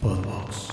[0.00, 0.68] Podbox.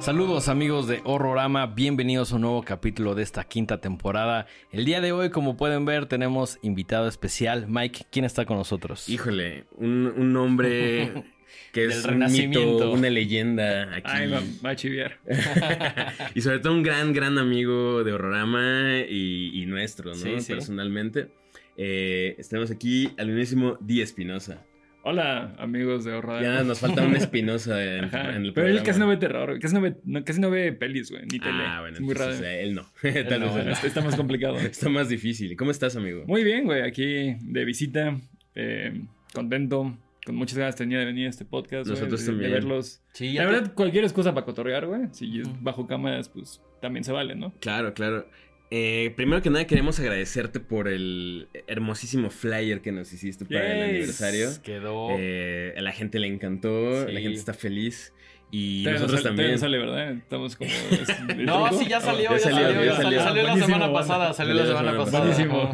[0.00, 4.46] Saludos amigos de Horrorama, bienvenidos a un nuevo capítulo de esta quinta temporada.
[4.72, 7.66] El día de hoy, como pueden ver, tenemos invitado especial.
[7.68, 9.08] Mike, ¿quién está con nosotros?
[9.10, 11.24] Híjole, un, un hombre
[11.72, 14.10] que es un mito, una leyenda aquí.
[14.12, 15.18] Ay, va, va a chiviar.
[16.34, 20.16] y sobre todo un gran, gran amigo de Horrorama y, y nuestro, ¿no?
[20.16, 20.52] Sí, sí.
[20.52, 21.28] Personalmente.
[21.76, 24.64] Eh, estamos aquí al mismísimo Di Espinosa.
[25.02, 26.42] Hola, amigos de Horror.
[26.42, 29.74] Ya nos falta un Espinosa en, en el Pero él casi no ve terror, casi
[29.74, 31.64] no ve, no, casi no ve pelis, güey, ni tele.
[31.64, 32.32] Ah, bueno, es muy raro.
[32.34, 32.86] él no.
[33.02, 33.42] Él Tal
[33.82, 34.58] está más complicado.
[34.58, 35.56] Está más difícil.
[35.56, 36.24] ¿Cómo estás, amigo?
[36.26, 38.14] Muy bien, güey, aquí de visita,
[38.54, 38.92] eh,
[39.32, 39.96] contento,
[40.30, 41.88] con muchas ganas tenía de venir a este podcast.
[41.88, 42.50] Nosotros de- también.
[42.50, 43.02] De verlos.
[43.12, 45.02] Sí, La te- verdad, cualquier excusa para cotorrear, güey.
[45.12, 47.52] Si es bajo cámaras, pues también se vale, ¿no?
[47.60, 48.26] Claro, claro.
[48.70, 53.82] Eh, primero que nada queremos agradecerte por el hermosísimo flyer que nos hiciste para el
[53.90, 54.48] aniversario.
[54.62, 55.08] quedó.
[55.18, 57.12] Eh, a la gente le encantó, Sí.
[57.12, 58.12] la gente está feliz
[58.52, 59.50] y no nosotros sale- también.
[59.52, 60.12] no sale, ¿verdad?
[60.12, 60.70] Estamos como...
[60.92, 63.22] es- No, sí, ya salió, ya ya, salió, salió, ya ya salió, salió.
[63.22, 65.18] salió la semana pasada, salió la semana pasada.
[65.24, 65.72] Buenísimo.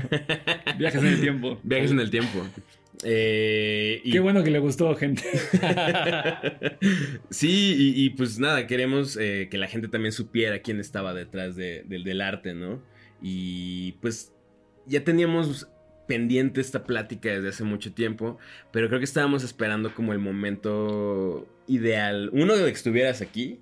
[0.79, 1.61] Viajes en el tiempo.
[1.65, 2.47] Viajes en el tiempo.
[3.05, 5.23] Eh, y- Qué bueno que le gustó, gente.
[7.31, 11.57] sí, y, y pues nada, queremos eh, que la gente también supiera quién estaba detrás
[11.57, 12.83] de- del- del arte, ¿no?
[13.23, 14.33] Y pues
[14.87, 15.69] ya teníamos
[16.07, 18.39] pendiente esta plática desde hace mucho tiempo,
[18.73, 22.31] pero creo que estábamos esperando como el momento ideal.
[22.33, 23.61] Uno, de que estuvieras aquí.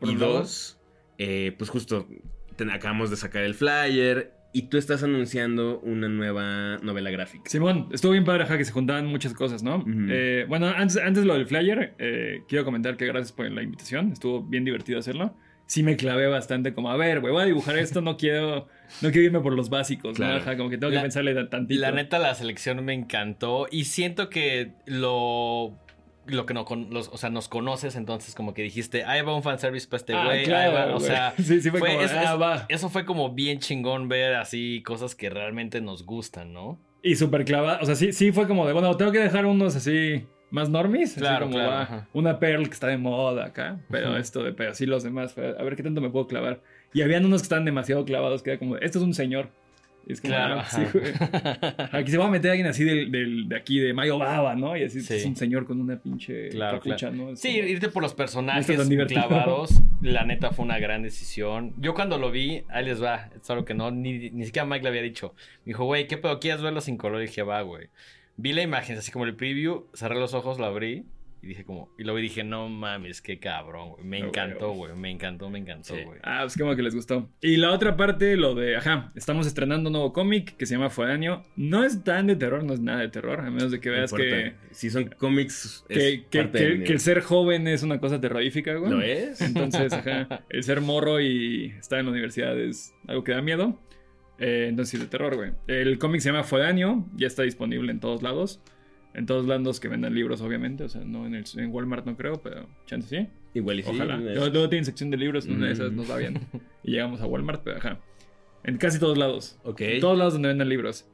[0.00, 0.78] Por y dos,
[1.18, 2.08] eh, pues justo
[2.56, 7.44] te- acabamos de sacar el flyer y tú estás anunciando una nueva novela gráfica.
[7.50, 9.84] Simón, estuvo bien padre, ajá, que se juntaban muchas cosas, ¿no?
[10.08, 14.12] Eh, bueno, antes, antes lo del flyer, eh, quiero comentar que gracias por la invitación,
[14.12, 15.34] estuvo bien divertido hacerlo.
[15.66, 18.68] Sí me clavé bastante como, a ver, güey, voy a dibujar esto, no quiero,
[19.02, 20.42] no quiero irme por los básicos, Claro.
[20.56, 21.80] como que tengo La- que pensarle tan- tantito.
[21.80, 25.76] La neta, la selección me encantó y siento que lo.
[26.28, 29.34] Lo que no con, los, o sea, nos conoces, entonces como que dijiste, ahí va
[29.34, 30.38] un fanservice para este Ah, güey.
[30.40, 33.58] ahí claro, va", o sea, sí, sí fue, fue- como, ah, eso fue como bien
[33.60, 36.78] chingón ver así cosas que realmente nos gustan, ¿no?
[37.02, 39.76] Y súper clavado, o sea, sí, sí fue como de, bueno, tengo que dejar unos
[39.76, 42.08] así más normis, así Claro, como claro, va, ajá.
[42.12, 45.54] una Pearl que está de moda acá, pero esto de, pero sí los demás, fue,
[45.56, 46.62] a ver qué tanto me puedo clavar.
[46.92, 49.50] Y habían unos que estaban demasiado clavados, que era como, esto es un señor.
[50.06, 50.60] Es como, Claro.
[50.60, 51.12] ah, sí, güey.
[51.92, 54.76] Aquí se va a meter alguien así del, del- de aquí, de Mayo Baba, ¿no?
[54.76, 55.14] Y así Sí.
[55.14, 57.30] es un señor con una pinche Claro, capucha, ¿no?
[57.30, 58.66] Es Sí, como- irte por los personajes
[59.08, 61.72] clavados, la neta fue una gran decisión.
[61.78, 64.82] Yo cuando lo vi, ahí les va, es algo que no, ni, ni siquiera Mike
[64.84, 65.34] le había dicho.
[65.64, 66.38] Me dijo, güey, ¿qué pedo?
[66.38, 67.20] ¿Quieres verlo sin color?
[67.22, 67.88] Y dije, va, güey.
[68.36, 71.04] Vi la imagen, así como el preview, cerré los ojos, lo abrí
[71.42, 74.04] y dije como, y lo vi y dije, no mames, qué cabrón, güey.
[74.04, 74.94] Me Ah, encantó, güey.
[74.96, 76.02] me encantó, me encantó, Sí.
[76.04, 76.18] güey.
[76.22, 77.30] Ah, pues qué bueno que les gustó.
[77.40, 80.90] Y la otra parte, lo de, ajá, estamos estrenando un nuevo cómic que se llama
[80.90, 81.42] Foráneo.
[81.56, 83.94] No es tan de terror, no es nada de terror, a menos de que No
[83.96, 88.74] veas que, Si son cómics, es que, que- el ser joven es una cosa terrorífica,
[88.74, 88.90] güey.
[88.90, 89.40] ¿Lo es?
[89.40, 93.78] Entonces, ajá, el ser morro y estar en la universidad es algo que da miedo.
[94.38, 95.52] Eh, entonces, sí, de terror, güey.
[95.66, 98.60] El cómic se llama Foráneo, ya está disponible en todos lados.
[99.16, 100.84] En todos lados que vendan libros, obviamente.
[100.84, 103.26] O sea, no en, el, en Walmart no creo, pero chance sí.
[103.54, 103.90] Igual y sí.
[103.92, 104.16] Ojalá.
[104.16, 105.96] una- Luego, luego tienen sección de libros, una de esas Mm.
[105.96, 106.38] nos va bien.
[106.84, 107.98] Y llegamos a Walmart, pero ajá.
[108.62, 109.58] En casi todos lados.
[109.64, 109.80] Ok.
[109.80, 111.08] En todos lados donde venden libros.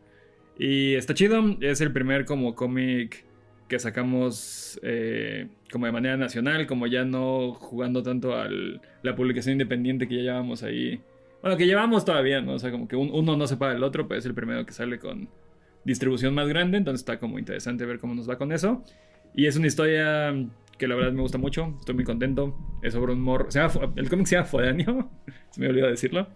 [0.58, 1.56] Y está chido.
[1.60, 3.24] Es el primer como cómic
[3.68, 8.48] que sacamos eh, como de manera nacional, como ya no jugando tanto a
[9.02, 11.00] la publicación independiente que ya llevamos ahí.
[11.40, 12.52] Bueno, que llevamos todavía, ¿no?
[12.54, 14.66] O sea, como que un- uno no se paga el otro, pero es el primero
[14.66, 15.28] que sale con
[15.84, 18.84] distribución más grande, entonces está como interesante ver cómo nos va con eso.
[19.34, 20.34] Y es una historia
[20.78, 22.56] que la verdad me gusta mucho, estoy muy contento.
[22.82, 23.50] Es sobre un morro.
[23.50, 25.10] Se llama el cómic se llama Foráneo,
[25.50, 26.28] se me olvidó decirlo.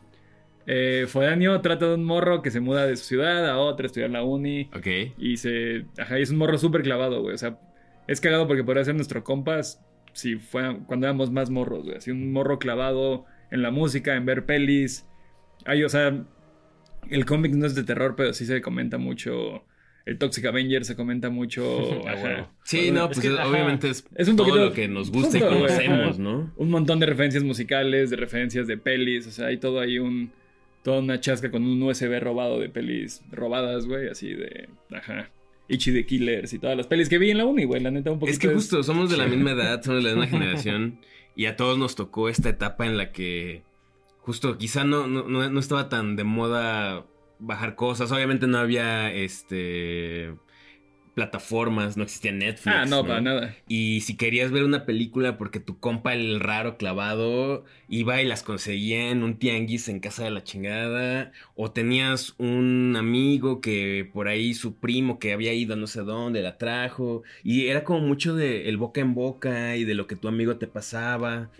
[0.67, 4.11] Eh, Foráneo trata de un morro que se muda de su ciudad a otra, estudiar
[4.11, 4.69] la uni.
[4.75, 4.87] Ok.
[5.19, 5.87] Y se.
[5.99, 7.35] Ajá, y es un morro súper clavado, güey.
[7.35, 7.59] O sea,
[8.06, 11.97] es cagado porque podría ser nuestro compas si fue cuando éramos más morros, güey.
[11.97, 15.06] Así un morro clavado en la música, en ver pelis.
[15.65, 16.25] Ay, o sea,
[17.11, 19.64] el cómic no es de terror, pero sí se comenta mucho.
[20.05, 22.00] El Toxic Avenger se comenta mucho.
[22.06, 22.20] Ajá.
[22.20, 22.49] bueno.
[22.64, 25.38] Sí, no, Es pues que, obviamente es, Es un todo poquito- lo que nos gusta
[25.38, 26.19] justo, y conocemos, ajá.
[26.23, 26.53] ¿no?
[26.56, 29.26] Un montón de referencias musicales, de referencias de pelis.
[29.26, 30.31] O sea, hay todo ahí un.
[30.85, 34.08] Toda una chasca con un USB robado de pelis robadas, güey.
[34.08, 34.69] Así de.
[34.93, 35.29] Ajá.
[35.69, 37.82] Ichi the Killers y todas las pelis que vi en la uni, güey.
[37.82, 38.32] La neta, un poquito.
[38.35, 41.00] Es que justo somos de la misma edad, somos de la misma generación
[41.35, 43.62] y a todos nos tocó esta etapa en la que
[44.26, 47.06] justo quizá no, no, no- no estaba tan de moda
[47.38, 48.12] bajar cosas.
[48.12, 50.34] Obviamente no había este
[51.14, 52.67] plataformas, no existía Netflix.
[52.67, 53.56] Ah, no, para nada.
[53.69, 58.43] Y si querías ver una película porque tu compa el raro clavado iba y las
[58.43, 64.29] conseguía en un tianguis en casa de la chingada, o tenías un amigo que por
[64.29, 68.00] ahí su primo que había ido a no sé dónde la trajo, y era como
[68.00, 71.50] mucho de el boca en boca y de lo que tu amigo te pasaba.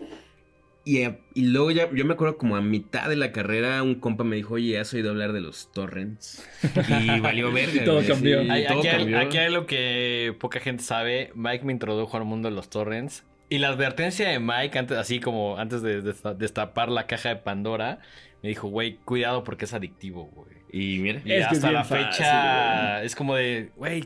[0.87, 3.95] Y, eh, y luego ya, yo me acuerdo como a mitad de la carrera, un
[3.95, 6.47] compa me dijo, oye, ¿has oído hablar de los torrents?
[6.87, 7.81] Y valió verga.
[7.81, 8.41] Y todo güey, cambió.
[8.41, 9.19] sí, todo aquí, hay, cambió.
[9.19, 11.31] aquí hay lo que poca gente sabe.
[11.35, 13.25] Mike me introdujo al mundo de los torrents.
[13.49, 17.35] Y la advertencia de Mike, antes, así como antes de, de destapar la caja de
[17.35, 17.99] Pandora,
[18.41, 20.55] me dijo, güey, cuidado porque es adictivo, güey.
[20.71, 24.05] Y mira, Y hasta la fácil, fecha es como de, güey,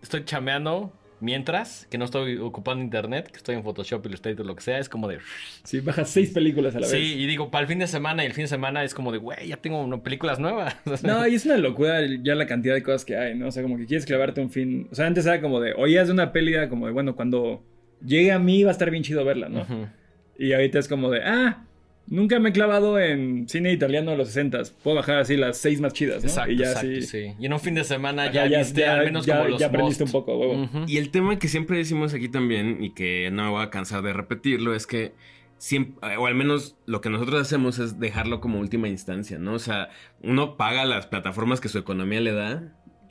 [0.00, 4.62] estoy chameando mientras que no estoy ocupando internet, que estoy en Photoshop, Illustrator, lo que
[4.62, 4.78] sea.
[4.78, 5.18] Es como de...
[5.64, 7.16] Sí, bajas seis películas a la Sí, vez.
[7.16, 9.18] y digo, para el fin de semana y el fin de semana es como de,
[9.18, 10.76] güey, ya tengo no, películas nuevas.
[11.02, 13.48] No, y es una locura ya la cantidad de cosas que hay, ¿no?
[13.48, 14.88] O sea, como que quieres clavarte un fin.
[14.90, 17.64] O sea, antes era como de, oías de una peli, era como de, bueno, cuando
[18.04, 19.66] llegue a mí va a estar bien chido verla, ¿no?
[20.38, 21.66] Y ahorita es como de, ah,
[22.10, 25.80] nunca me he clavado en cine italiano de los 60 Puedo bajar así las seis
[25.80, 26.28] más chidas, ¿no?
[26.28, 27.02] Exacto, y ya exacto, sí.
[27.02, 27.32] sí.
[27.38, 29.48] Y en un fin de semana Ajá, ya, ya- viste ya- al menos ya- como
[29.48, 30.68] los ya aprendiste un poco, huevo.
[30.86, 34.02] Y el tema que siempre decimos aquí también, y que no me voy a cansar
[34.02, 35.12] de repetirlo, es que
[35.56, 39.54] siempre, o al menos lo que nosotros hacemos es dejarlo como última instancia, ¿no?
[39.54, 39.88] O sea,
[40.22, 42.62] uno paga las plataformas que su economía le da,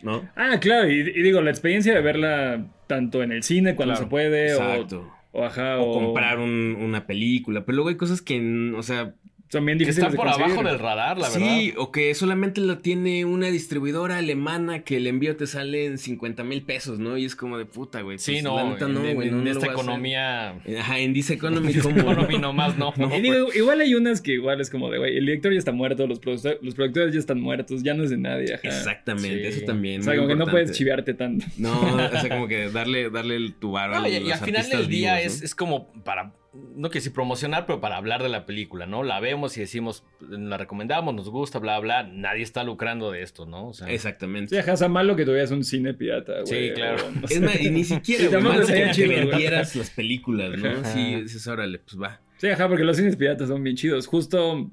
[0.01, 0.27] ¿no?
[0.35, 4.05] Ah, claro, y, y digo, la experiencia de verla tanto en el cine cuando Claro,
[4.05, 4.99] se puede, o, Exacto.
[5.01, 9.15] o ajá, O, o, comprar un- una película, pero luego hay cosas que, o sea,
[9.49, 10.51] son bien Que difíciles están de por conseguir.
[10.53, 11.81] abajo del radar, la sí, verdad.
[11.81, 16.43] o que solamente lo tiene una distribuidora alemana que el envío te sale en 50
[16.43, 17.17] mil pesos, ¿no?
[17.17, 18.19] Y es como de puta, güey.
[18.19, 20.55] Sí, pues, no, la neta en, no, en- güey, en no lo esta economía...
[20.79, 21.97] Ajá, en Dice Economy, como...
[21.99, 22.93] Economy nomás no.
[22.95, 25.59] no, Y digo, igual hay unas que igual es como de, güey, el director ya
[25.59, 28.67] está muerto, los, produce- los productores ya están muertos, ya no es de nadie, ajá.
[28.67, 29.57] Exactamente, Sí.
[29.57, 30.01] eso también.
[30.01, 31.45] O sea, como que no puedes chiviarte tanto.
[31.57, 34.33] No, o sea, como que darle, darle el tu varo No, a y, y los
[34.33, 35.45] al final del día vivos, es, ¿no?
[35.45, 39.03] es como para, no que si promocionar, pero para hablar de la película, ¿no?
[39.03, 42.03] La vemos y decimos, la recomendamos, nos gusta, bla, bla.
[42.03, 43.67] Nadie está lucrando de esto, ¿no?
[43.67, 44.59] O sea, Exactamente.
[44.59, 46.69] O sea, malo que tuvieras un cine pirata, güey.
[46.69, 47.03] Sí, claro.
[47.21, 50.69] o Es más, y ni siquiera, Sí, malo que, chido, las películas, ¿no?
[50.69, 50.83] Ajá.
[50.85, 52.21] Sí, dices, órale, pues va.
[52.37, 54.07] Sí, ajá, porque los cines piratas son bien chidos.
[54.07, 54.71] Justo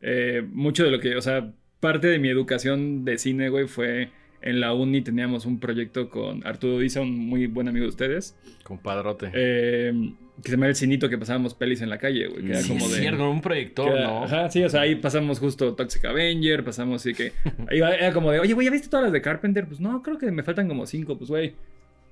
[0.00, 4.10] eh, mucho de lo que, o sea, parte de mi educación de cine, güey, fue
[4.40, 8.36] en la uni teníamos un proyecto con Arturo Diza, un muy buen amigo de ustedes,
[8.62, 9.30] compadrote.
[9.34, 9.92] eh,
[10.42, 12.44] que se llama El Cinito, que pasábamos pelis en la calle, güey.
[12.44, 12.98] Que era sí, como es de...
[13.00, 14.24] cierto, un proyector, era- ¿no?
[14.24, 17.32] Ajá, sí, o sea, ahí pasamos justo Toxic Avenger, pasamos así que...
[17.68, 19.66] ahí era como de, oye, güey, ¿ya viste todas las de Carpenter?
[19.66, 21.54] Pues no, creo que me faltan como cinco, pues, güey.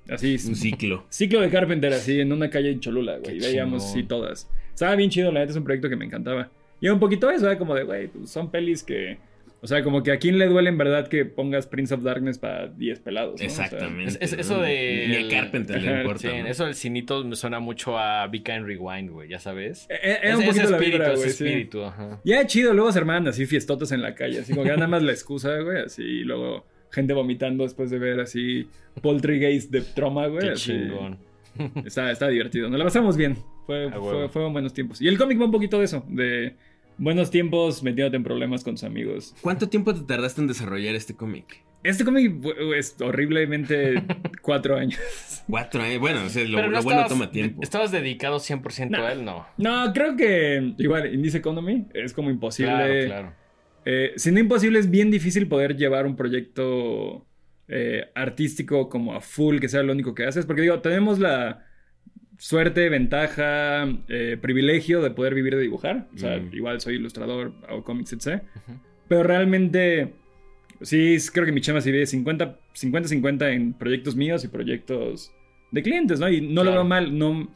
[0.09, 1.05] Así, Un ciclo.
[1.11, 3.39] Ciclo de Carpenter, así, en una calle en Cholula, güey.
[3.39, 4.49] Qué Veíamos así todas.
[4.73, 6.51] Estaba bien chido, la neta es un proyecto que me encantaba.
[6.81, 9.19] Y un poquito eso, era como de, güey, pues son pelis que...
[9.63, 12.39] O sea, como que a quién le duele en verdad que pongas Prince of Darkness
[12.39, 13.47] para 10 pelados, ¿no?
[13.47, 14.13] O sea, Exactamente.
[14.23, 16.19] Es- es- eso de- Ni a Carpenter le importa.
[16.21, 16.47] Sí, ¿no?
[16.47, 19.87] eso del cinito me suena mucho a Vika en Rewind, güey, ya sabes.
[19.89, 21.45] e- e- era Ese- un ese poquito la espíritu, vibra, güey, sí.
[21.45, 22.21] espíritu, ajá.
[22.25, 25.03] Ya chido, luego se armaban así fiestotas en la calle, así como que nada más
[25.03, 28.69] la excusa, güey, así, y luego gente vomitando después de ver así
[29.03, 30.45] poltergeist de trauma, güey.
[30.45, 30.73] Qué así.
[30.73, 31.19] chingón.
[31.87, 33.37] Está, está divertido, nos la pasamos bien.
[33.67, 34.29] Fue, A fue- huevo.
[34.29, 35.01] fueron buenos tiempos.
[35.01, 36.55] Y el cómic va un poquito de eso, de
[36.99, 39.35] buenos tiempos metiéndote en problemas con tus amigos.
[39.43, 41.63] ¿Cuánto tiempo te tardaste en desarrollar este cómic?
[41.83, 42.35] Este cómic
[42.77, 44.03] es horriblemente
[44.43, 44.99] cuatro años.
[45.49, 46.01] Cuatro años.
[46.01, 47.63] Bueno, o sea, lo, Pero lo no bueno estabas- toma tiempo.
[47.63, 49.05] ¿Estabas dedicado 100% No.
[49.07, 49.25] a él?
[49.25, 49.47] No.
[49.57, 52.73] No, creo que igual, Indice Economy es como imposible.
[52.73, 53.35] Claro, claro.
[53.85, 57.25] Eh, si no imposible, es bien difícil poder llevar un proyecto
[57.69, 60.45] eh, artístico como a full, que sea lo único que haces.
[60.45, 61.65] Porque digo, tenemos la
[62.39, 66.09] suerte, ventaja, eh, privilegio de poder vivir de dibujar.
[66.15, 66.55] O sea, Mm.
[66.55, 68.43] igual soy ilustrador, hago cómics, etc.
[69.09, 70.15] Pero realmente,
[70.81, 75.33] sí, creo que mi chama se 50 50-50 en proyectos míos y proyectos
[75.71, 76.29] de clientes, ¿no?
[76.29, 76.73] Y no lo Claro.
[76.73, 77.51] veo mal, no...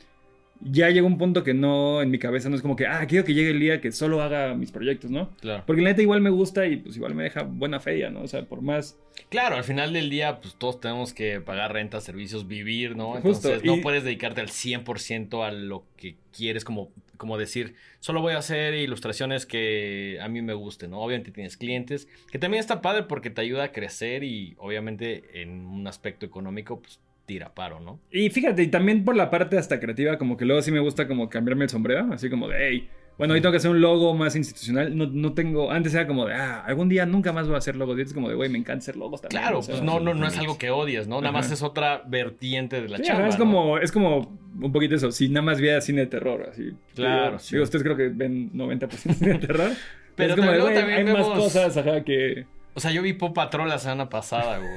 [0.62, 3.24] Ya llegó un punto que no, en mi cabeza no es como que, ah, quiero
[3.24, 5.30] que llegue el día que solo haga mis proyectos, ¿no?
[5.40, 5.62] Claro.
[5.66, 8.20] Porque la neta igual me gusta y pues igual me deja buena feria, ¿no?
[8.22, 8.98] O sea, por más...
[9.30, 13.12] Claro, al final del día, pues todos tenemos que pagar renta, servicios, vivir, ¿no?
[13.14, 17.74] Justo, Entonces no y- puedes dedicarte al 100% a lo que quieres, como, como decir,
[18.00, 21.00] solo voy a hacer ilustraciones que a mí me gusten, ¿no?
[21.00, 25.64] Obviamente tienes clientes, que también está padre porque te ayuda a crecer y obviamente en
[25.66, 28.00] un aspecto económico, pues tira paro, ¿no?
[28.10, 31.06] Y fíjate, y también por la parte hasta creativa, como que luego sí me gusta
[31.06, 34.14] como cambiarme el sombrero, así como de, hey, bueno, hoy tengo que hacer un logo
[34.14, 37.54] más institucional, no, no tengo, antes era como de, ah, algún día nunca más voy
[37.54, 39.42] a hacer logos, y es como de, güey, me encanta hacer logos también.
[39.42, 41.20] Claro, o sea, pues no, no, no es algo que odies, ¿no?
[41.20, 43.28] Nada más es otra vertiente de la Sí, chamba.
[43.28, 43.44] es ¿no?
[43.44, 46.72] como, es como un poquito eso, si nada más viera cine de terror, así.
[46.96, 47.54] Claro, Digo, sí.
[47.54, 49.70] digo, ustedes creo que ven 90% de cine de terror.
[50.16, 52.46] Pero es como de, güey, también hay más vemos- cosas, ajá, que...
[52.74, 54.70] O sea, yo vi Pop Patrol la semana pasada, güey.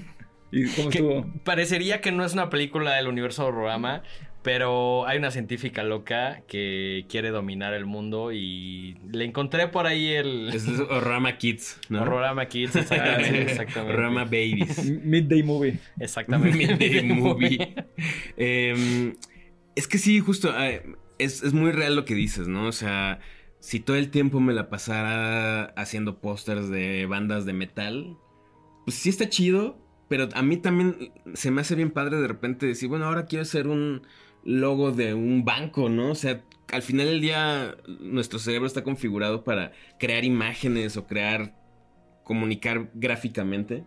[0.52, 1.26] ¿Y cómo Que estuvo?
[1.44, 4.02] parecería que no es una película del universo Horrorama,
[4.42, 10.08] pero hay una científica loca que quiere dominar el mundo y le encontré por ahí
[10.08, 12.02] el Es Horrorama Kids, ¿no?
[12.02, 12.74] Horrorama Kids.
[12.76, 13.42] Exactamente.
[13.50, 13.92] exactamente.
[13.94, 14.84] Horrorama Babies.
[15.04, 15.78] Midday Movie.
[15.98, 16.56] Exactamente.
[16.76, 17.74] Midday Movie.
[18.36, 19.14] Em,
[19.76, 20.82] es que sí, justo, eh,
[21.18, 22.66] es, es muy real lo que dices, ¿no?
[22.66, 23.20] O sea,
[23.58, 28.16] si todo el tiempo me la pasara haciendo pósters de bandas de metal,
[28.86, 29.78] pues sí está chido,
[30.10, 33.42] pero a mí también se me hace bien padre de repente decir, bueno, ahora quiero
[33.44, 34.02] hacer un
[34.42, 36.10] logo de un banco, ¿no?
[36.10, 41.54] O sea, al final del día nuestro cerebro está configurado para crear imágenes o crear,
[42.24, 43.84] comunicar gráficamente.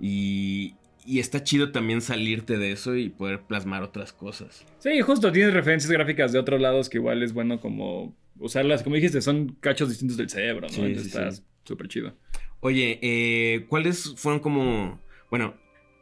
[0.00, 0.74] Y,
[1.06, 4.66] y está chido también salirte de eso y poder plasmar otras cosas.
[4.80, 8.82] Sí, justo, tienes referencias gráficas de otros lados que igual es bueno como usarlas.
[8.82, 10.74] Como dijiste, son cachos distintos del cerebro, ¿no?
[10.74, 11.42] Sí, Entonces sí, está sí.
[11.62, 12.16] súper chido.
[12.58, 15.00] Oye, eh, ¿cuáles fueron como...
[15.30, 15.54] Bueno,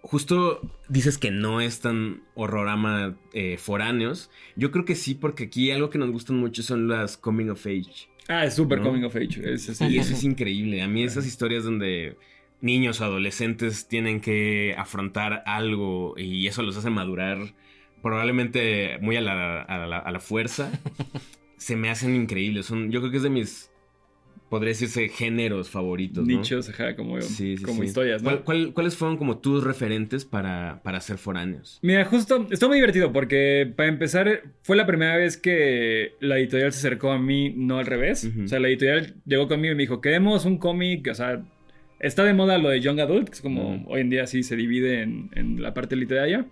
[0.03, 4.31] justo dices que no es tan horrorama eh, foráneos.
[4.57, 7.67] Yo creo que sí, porque aquí algo que nos gustan mucho son las coming of
[7.67, 8.09] age.
[8.29, 8.85] Ah, es súper ¿No?
[8.89, 9.41] coming of age.
[9.55, 10.83] Es, es- Y eso es increíble.
[10.83, 12.17] A mí esas historias donde
[12.61, 17.39] niños o adolescentes tienen que afrontar algo y eso los hace madurar
[18.03, 20.71] probablemente muy a la, a la- a la fuerza,
[21.57, 22.67] se me hacen increíbles.
[22.67, 23.71] Son, yo creo que es de mis,
[24.49, 26.27] podría decirse, géneros favoritos.
[26.27, 26.37] ¿no?
[26.37, 27.89] nichos, ajá, como, Sí, sí, como sí.
[27.89, 28.31] historias, ¿no?
[28.31, 31.79] ¿Cuál- cuál- cuáles fueron como tus referentes para, para ser foráneos?
[31.83, 36.73] Mira, justo, está muy divertido porque para empezar fue la primera vez que la editorial
[36.73, 38.29] se acercó a mí, no al revés.
[38.45, 41.43] O sea, la editorial llegó conmigo y me dijo, queremos un cómic, o sea,
[42.01, 44.57] está de moda lo de Young Adult, que es como hoy en día sí se
[44.57, 46.47] divide en, en la parte literaria.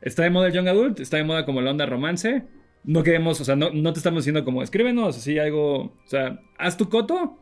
[0.00, 2.44] Está de moda el Young Adult, está de moda como la onda romance.
[2.84, 6.40] No queremos, o sea, no, no te estamos diciendo como, escríbenos así algo, o sea,
[6.56, 7.38] haz tu coto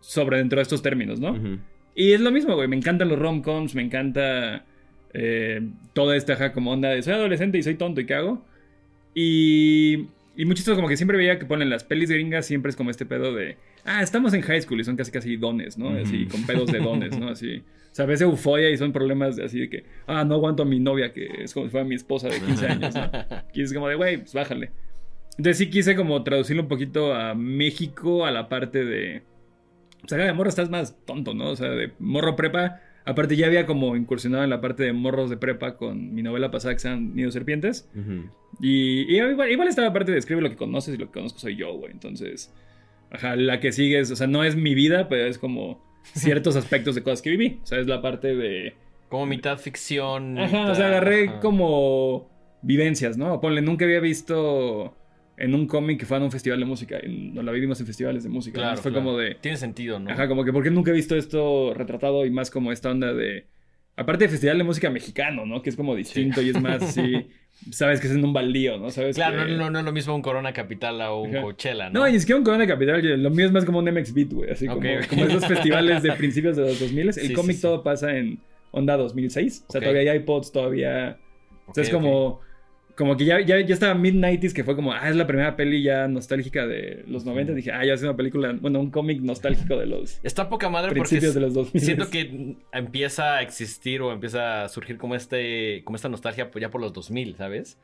[0.00, 1.60] sobre dentro de estos términos, ¿no?
[1.94, 2.68] Y es lo mismo, güey.
[2.68, 4.66] Me encantan los rom-coms, me encanta
[5.14, 5.62] eh,
[5.92, 8.44] toda esta ajá, como onda de soy adolescente y soy tonto y qué hago.
[9.14, 12.90] Y, y muchos como que siempre veía que ponen las pelis gringas, siempre es como
[12.90, 15.90] este pedo de, ah, estamos en high school y son casi casi dones, ¿no?
[15.90, 17.28] Así, con pedos de dones, ¿no?
[17.28, 17.58] Así.
[17.58, 20.66] O sea, ves euforia y son problemas de así de que, ah, no aguanto a
[20.66, 23.10] mi novia, que es como si fuera mi esposa de 15 años, ¿no?
[23.54, 24.72] Y es como de, güey, pues bájale.
[25.36, 29.22] Entonces sí quise como traducirlo un poquito a México, a la parte de...
[30.04, 31.50] O sea, de morro estás más tonto, ¿no?
[31.50, 32.80] O sea, de morro prepa.
[33.04, 36.50] Aparte ya había como incursionado en la parte de morros de prepa con mi novela
[36.50, 37.88] pasada que se llaman Nido Serpientes.
[37.94, 38.30] Ujú.
[38.60, 41.38] Y, y igual, igual estaba parte de escribe lo que conoces y lo que conozco
[41.38, 41.92] soy yo, güey.
[41.92, 42.52] Entonces,
[43.14, 46.56] ajá, la que sigue es, o sea, no es mi vida, pero es como ciertos
[46.56, 47.60] aspectos de cosas que viví.
[47.62, 48.74] O sea, es la parte de...
[49.08, 50.38] Como mitad ficción.
[50.38, 51.40] Ajá, o mitad- sea, agarré ajá.
[51.40, 52.28] como
[52.62, 53.40] vivencias, ¿no?
[53.40, 54.96] Ponle, nunca había visto
[55.36, 56.98] en un cómic que fuera a un festival de música.
[57.06, 58.58] No la vivimos en festivales de música.
[58.60, 59.06] Claro, fue claro.
[59.06, 59.36] como de...
[59.36, 60.10] Tiene sentido, ¿no?
[60.10, 63.46] Ajá, como que porque nunca he visto esto retratado y más como esta onda de...
[63.96, 65.62] Aparte de festival de música mexicano, ¿no?
[65.62, 67.28] Que es como distinto y es más así...
[67.70, 68.90] Sabes que es en un baldío, ¿no?
[68.90, 71.42] Sabes Claro, que- no, no, no es lo mismo un Corona Capital o un Ajá.
[71.42, 72.00] Coachella, ¿no?
[72.00, 74.32] No, y ni siquiera un Corona Capital, lo mío es más como un MX Beat,
[74.32, 74.50] güey.
[74.50, 77.08] Así como, esos festivales de principios de los 2000.
[77.08, 77.62] El Sí, cómic sí.
[77.62, 78.38] todo pasa en
[78.70, 79.64] onda 2006.
[79.68, 81.16] O sea, todavía hay iPods, todavía...
[81.66, 82.40] O sea, es como...
[82.96, 85.82] Como que ya, ya, ya estaba mid-90s, que fue como, ah, es la primera peli
[85.82, 87.52] ya nostálgica de los 90.
[87.52, 90.88] Dije, ah, ya es una película, bueno, un cómic nostálgico de los Está poca madre
[90.90, 91.82] porque principios es- de los 2000.
[91.82, 96.70] siento que empieza a existir o empieza a surgir como este como esta nostalgia ya
[96.70, 97.78] por los 2000, ¿sabes?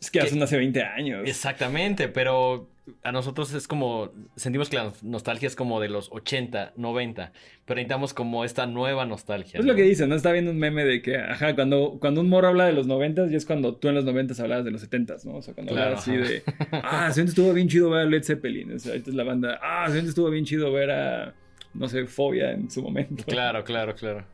[0.00, 1.28] Es que que- hace hace 20 años.
[1.28, 2.68] Exactamente, pero
[3.02, 7.32] a nosotros es como sentimos que la nostalgia es como de los 80, 90,
[7.66, 9.58] pero necesitamos como esta nueva nostalgia.
[9.58, 9.72] Es ¿no?
[9.72, 10.14] lo que dicen, ¿no?
[10.14, 13.26] Está viendo un meme de que, ajá, cuando, cuando un morro habla de los 90
[13.28, 15.36] ya es cuando tú en los 90 hablabas de los 70 ¿no?
[15.36, 16.42] O sea, cuando Claro, hablabas así de,
[16.82, 18.72] ah, siempre estuvo bien chido ver a Led Zeppelin.
[18.72, 21.34] O sea, ahorita es la banda, ah, siempre estuvo bien chido ver a,
[21.74, 23.24] no sé, Fobia en su momento.
[23.26, 24.24] Claro, claro, claro.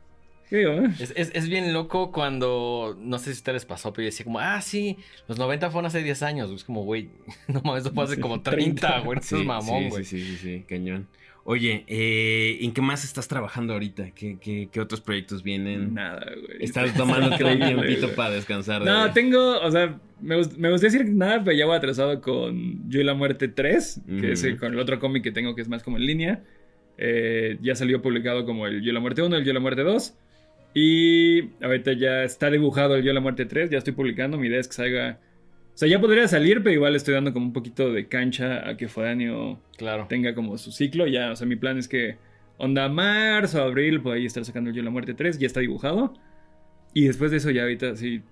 [0.50, 0.90] ¿Qué digo, eh?
[1.00, 4.06] Es, es- es bien loco cuando, no sé si a ustedes les pasó, pero yo
[4.06, 4.96] decía como, ah, sí,
[5.28, 6.50] los 90 fueron hace 10 años.
[6.50, 7.08] Es como, güey,
[7.48, 8.80] no mames, eso fue hace Sí, como 30.
[8.86, 9.18] 30, güey.
[9.18, 10.04] Eso es mamón, sí, güey.
[10.04, 11.06] Sí, sí, sí, sí, cañón.
[11.46, 14.12] Oye, eh, ¿en qué más estás trabajando ahorita?
[14.12, 15.92] ¿Qué, qué, qué otros proyectos vienen?
[15.92, 16.64] Nada, güey.
[16.64, 18.82] Estás tomándote un tiempito para descansar.
[18.82, 22.22] de- No, tengo, o sea, me, gust- me gustaría decir nada, pero ya voy atrasado
[22.22, 25.60] con Yo y la Muerte 3, que es con el otro cómic que tengo que
[25.60, 26.42] es más como en línea.
[26.96, 29.60] Eh, ya salió publicado como el Yo y la Muerte 1, el Yo y la
[29.60, 30.14] Muerte 2.
[30.74, 34.58] Y ahorita ya está dibujado el Yo la Muerte 3, ya estoy publicando, mi idea
[34.60, 35.20] es que salga...
[35.74, 38.76] O sea, ya podría salir, pero igual estoy dando como un poquito de cancha a
[38.76, 40.06] que Foráneo Claro.
[40.08, 41.06] tenga como su ciclo.
[41.08, 42.16] Ya, o sea, mi plan es que
[42.58, 46.14] onda marzo, abril, por ahí estar sacando el Yo la Muerte 3, ya está dibujado.
[46.92, 48.22] Y después de eso ya ahorita sí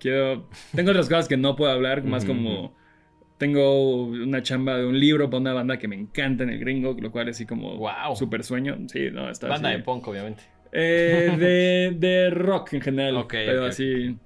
[0.00, 0.48] quiero...
[0.74, 2.76] Tengo otras cosas que no puedo hablar, más como...
[3.38, 6.96] Tengo una chamba de un libro para una banda que me encanta en el gringo,
[7.00, 8.16] lo cual es así como Guau.
[8.16, 8.76] súper sueño.
[8.88, 9.78] Sí, no, está Banda así.
[9.78, 10.42] de punk, obviamente.
[10.72, 13.16] Eh, de, de rock en general.
[13.16, 14.16] Ok, pero así,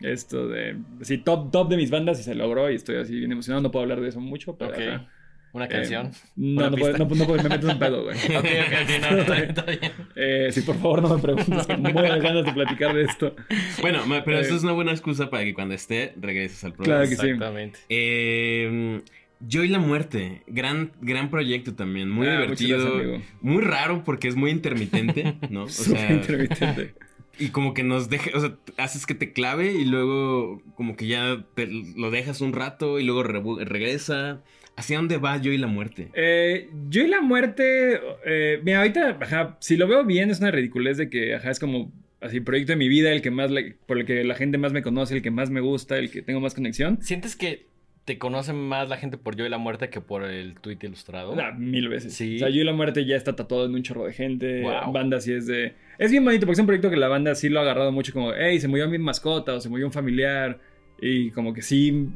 [0.00, 0.76] esto de.
[1.00, 3.62] Así, top, top de mis bandas y se logró y estoy así bien emocionado.
[3.62, 4.72] No puedo hablar de eso mucho, pero.
[4.74, 5.08] Ajá.
[5.54, 6.10] Una Eh, canción.
[6.34, 8.16] no, Una no, puedo, no, no puedo, me meto en un pedo, güey.
[8.38, 9.92] Ok, ok, sí, no, está bien, está bien.
[10.16, 11.66] Eh, sí, por favor, no me preguntes.
[11.66, 13.36] que Me muero de ganas de platicar de esto.
[13.82, 14.40] Bueno, pero Eh.
[14.40, 17.00] eso es una buena excusa para que cuando esté regreses al programa.
[17.02, 17.26] Claro que sí.
[17.28, 17.78] Exactamente.
[17.90, 19.02] Eh,
[19.46, 24.28] Yo y la muerte, gran, gran proyecto también, muy Ah, divertido, gracias, muy raro porque
[24.28, 25.64] es muy intermitente, ¿no?
[25.64, 26.94] O Súper sea, intermitente.
[27.38, 31.06] y como que nos deja, o sea, haces que te clave y luego como que
[31.06, 34.42] ya te lo dejas un rato y luego regresa.
[34.74, 36.08] ¿Hacia dónde va yo y la muerte?
[36.14, 38.00] Eh, yo y la muerte.
[38.24, 41.58] eh, mira, ahorita, ajá, si lo veo bien, es una ridiculez de que, ajá, es
[41.60, 44.56] como así, proyecto de mi vida, el que más, la- por el que la gente
[44.56, 46.98] más me conoce, el que más me gusta, el que tengo más conexión.
[47.02, 47.66] ¿Sientes que
[48.04, 51.36] te conoce más la gente por Yo y la Muerte que por el tweet ilustrado?
[51.36, 52.14] Nah, mil veces.
[52.14, 52.36] Sí.
[52.36, 54.62] O sea, yo y la muerte ya está tatuado en un chorro de gente.
[54.62, 54.92] Wow.
[54.92, 55.74] Banda sí es de.
[55.98, 58.12] Es bien bonito porque es un proyecto que la banda sí lo ha agarrado mucho
[58.12, 60.58] como, hey, se murió mi mascota o se murió un familiar.
[61.00, 62.08] Y como que sí,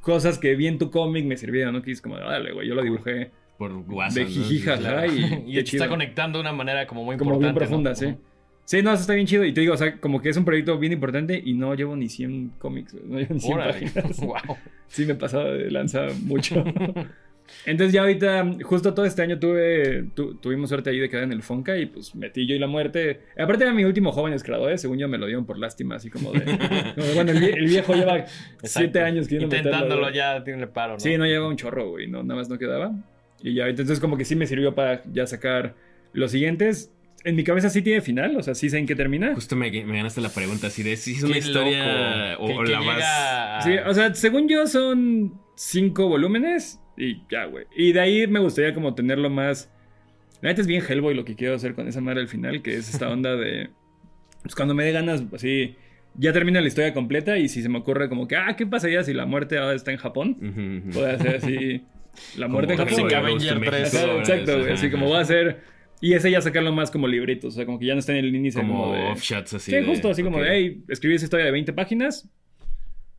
[0.00, 1.82] cosas que vi en tu cómic me sirvieron, ¿no?
[1.82, 3.30] Que es como, dale, güey, yo lo dibujé.
[3.58, 4.16] Por WhatsApp.
[4.18, 4.30] De ¿no?
[4.30, 4.98] jijija, Claro.
[4.98, 7.58] ajá, y, y te está conectando de una manera como muy Como importante.
[7.58, 7.96] bien profunda, ¿no?
[7.96, 8.14] sí.
[8.68, 9.46] Sí, no, eso está bien chido.
[9.46, 11.96] Y te digo, o sea, como que es un proyecto bien importante y no llevo
[11.96, 13.72] ni 100 cómics, no llevo ni 100 Órale.
[13.72, 14.20] páginas.
[14.20, 14.56] wow.
[14.88, 16.62] Sí, me pasaba de lanza mucho.
[17.64, 21.32] Entonces ya ahorita, justo todo este año tuve, tu- tuvimos suerte ahí de quedar en
[21.32, 23.20] el Fonca y pues metí yo y la muerte.
[23.38, 26.30] Aparte era mi último jóvenes creadores, según yo me lo dieron por lástima, así como
[26.32, 26.42] de...
[26.44, 28.26] como de, bueno, el, vie- el viejo lleva
[28.62, 30.14] siete años queriendo Intentándolo meterlo.
[30.14, 31.00] ya tiene paro, ¿no?
[31.00, 32.92] Sí, no lleva un chorro, güey, no, nada más no quedaba.
[33.42, 35.74] Y ya, entonces como que sí me sirvió para ya sacar
[36.12, 36.92] los siguientes.
[37.24, 39.34] En mi cabeza sí tiene final, o sea, sí sé en qué termina.
[39.34, 42.44] Justo me, me ganaste la pregunta así de si es una Qué historia loco.
[42.44, 47.22] o, Que- o la llega a- Sí, o sea, según yo son cinco volúmenes y
[47.30, 47.66] ya, güey.
[47.76, 49.70] Y de ahí me gustaría como tenerlo más...
[50.40, 52.76] La neta es bien Hellboy lo que quiero hacer con esa madre al final, que
[52.76, 53.70] es esta onda de...
[54.42, 55.74] Pues cuando me dé ganas, así...
[56.14, 59.02] Ya termina la historia completa y si se me ocurre como que, ah, ¿qué pasaría
[59.04, 60.36] si la muerte ahora está en Japón?
[60.40, 60.48] Ujú,
[60.88, 60.90] ujú.
[61.00, 61.82] Puede hacer así...
[62.36, 63.08] La muerte en Como Japón.
[63.08, 63.32] Toxic güey.
[63.34, 63.94] Ghost in Avenger México, 3.
[63.94, 64.72] Ajá, ahora exacto, güey.
[64.72, 65.77] Así como voy a hacer...
[66.00, 68.24] Y ese ya sacarlo más como libritos, o sea, como que ya no está en
[68.24, 69.02] el índice como, Como de...
[69.10, 69.70] offshots así.
[69.72, 70.44] Sí, de- justo así como ok.
[70.44, 72.28] de, hey, escribí esa historia de 20 páginas.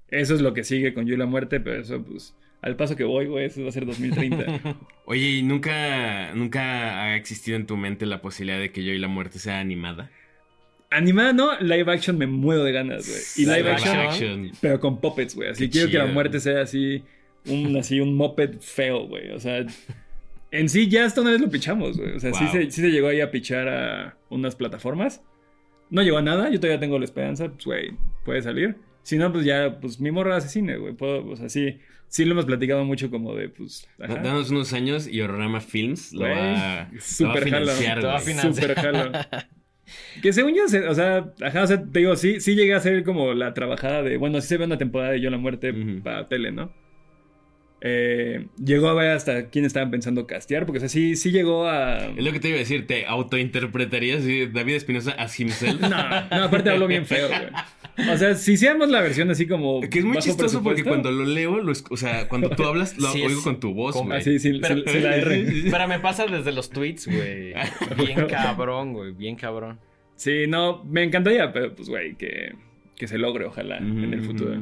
[0.10, 2.96] Eso es lo que sigue con Yo y la muerte, pero eso, pues, al paso
[2.96, 4.78] que voy, güey, eso va a ser 2030.
[5.06, 8.98] Oye, ¿y nunca, nunca ha existido en tu mente la posibilidad de que yo y
[8.98, 10.10] la muerte sea animada?
[10.92, 13.22] Animada, no, live action me muero de ganas, güey.
[13.38, 14.52] Y live, Live action, action.
[14.62, 15.50] pero con puppets, güey.
[15.50, 16.14] Así Qué quiero que la chido.
[16.16, 17.04] muerte sea así,
[17.46, 19.30] un, así, un moped feo, güey.
[19.30, 19.64] O sea,
[20.52, 22.14] en sí ya hasta una vez lo pichamos, güey.
[22.16, 22.52] O sea, sí, Wow.
[22.54, 25.24] se, sí se llegó ahí a pichar a unas plataformas.
[25.90, 27.92] No llegó a nada, yo todavía tengo la esperanza, pues, güey,
[28.26, 28.78] puede salir.
[29.04, 30.94] Si no, pues ya, pues mi morra hace cine, güey.
[30.94, 34.16] Puedo, o sea, sí, sí lo hemos platicado mucho como de, pues, ajá.
[34.16, 38.00] Da- Danos unos años y Horrorama Films lo Güey, va, lo va a super financiar.
[38.02, 38.34] Te va a güey.
[38.36, 38.70] financiar.
[38.70, 39.12] Súper jalo.
[40.22, 43.04] Que según yo, o sea, ajá, o sea, te digo, sí, sí llegué a hacer
[43.04, 46.04] como la trabajada de, bueno, sí se ve una temporada de Yo la Muerte Ujú.
[46.04, 46.72] para tele, ¿no?
[47.82, 51.66] Eh, llegó a ver hasta quién estaban pensando castear, porque o sea, sí, sí llegó
[51.68, 52.08] a...
[52.08, 55.80] Es lo que te iba a decir, ¿te autointerpretarías David Espinosa as himself?
[55.80, 58.10] No, no, aparte hablo bien feo, güey.
[58.14, 59.82] O sea, si hiciéramos la versión así como...
[59.82, 62.98] Que es muy bajo chistoso porque cuando lo leo, lo o sea, cuando tú hablas,
[62.98, 64.18] lo Sí, oigo es con tu voz, güey.
[64.20, 65.46] Así, sí, Pero- la R.
[65.72, 67.54] Pero me pasa desde los tweets, güey.
[68.06, 69.12] Bien cabrón, güey.
[69.14, 69.80] Bien cabrón.
[70.16, 72.54] Sí, no, me encantaría, pero pues, güey, que,
[72.98, 74.54] que se logre, ojalá, en el futuro.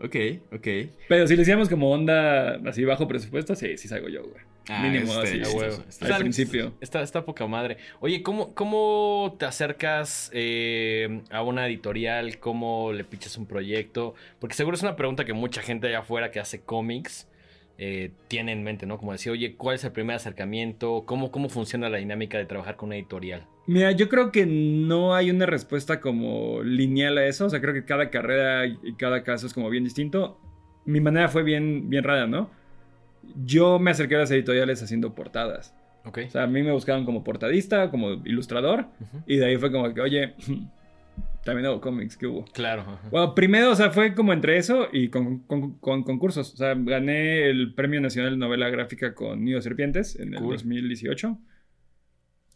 [0.00, 0.16] Ok,
[0.52, 0.68] ok.
[1.08, 4.44] Pero si lo hiciéramos como onda así bajo presupuesto, sí, sí salgo yo, güey.
[4.68, 5.56] Ah, Mínimo este, así.
[5.56, 5.76] Huevo.
[6.00, 6.72] Al principio.
[6.80, 7.76] Está, está poca madre.
[8.00, 12.38] Oye, ¿cómo, cómo te acercas eh, a una editorial?
[12.38, 14.14] ¿Cómo le pichas un proyecto?
[14.40, 17.28] Porque seguro es una pregunta que mucha gente allá afuera que hace cómics
[17.78, 18.98] eh, tiene en mente, ¿no?
[18.98, 21.04] Como decir, oye, ¿cuál es el primer acercamiento?
[21.06, 23.46] ¿Cómo, ¿Cómo funciona la dinámica de trabajar con una editorial?
[23.66, 27.46] Mira, yo creo que no hay una respuesta como lineal a eso.
[27.46, 30.40] O sea, creo que cada carrera y cada caso es como bien distinto.
[30.84, 32.48] Mi manera fue bien, bien rara, ¿no?
[33.44, 35.74] Yo me acerqué a las editoriales haciendo portadas.
[36.04, 36.20] Ok.
[36.28, 38.86] O sea, a mí me buscaban como portadista, como ilustrador.
[39.00, 39.22] Ujú.
[39.26, 40.34] Y de ahí fue como que, oye,
[41.46, 42.44] también hago cómics, ¿qué hubo?
[42.52, 42.82] Claro.
[42.82, 43.08] ajá.
[43.10, 46.52] Bueno, primero, o sea, fue como entre eso y con, con- con concursos.
[46.52, 50.52] O sea, gané el Premio Nacional de Novela Gráfica con Nido Serpientes en el Cool.
[50.56, 51.38] 2018.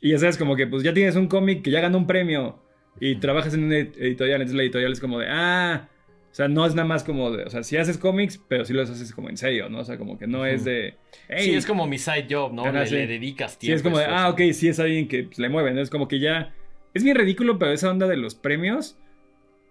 [0.01, 2.63] Y ya sabes, como que pues ya tienes un cómic que ya ganó un premio
[3.01, 4.41] y trabajas en una ed- editorial.
[4.41, 5.89] Entonces la editorial es como de, ah,
[6.31, 8.73] o sea, no es nada más como de, o sea, sí haces cómics, pero sí
[8.73, 9.81] los haces como en serio, ¿no?
[9.81, 10.95] O sea, como que no es de,
[11.29, 12.71] hey, sí, es como mi side job, ¿no?
[12.71, 12.95] Le, sí.
[12.95, 13.77] le dedicas Sí, tiempo.
[13.77, 15.81] es como de, ah, ok, sí es alguien que pues, le mueve, ¿no?
[15.81, 16.55] Es como que ya.
[16.95, 18.99] Es bien ridículo, pero esa onda de los premios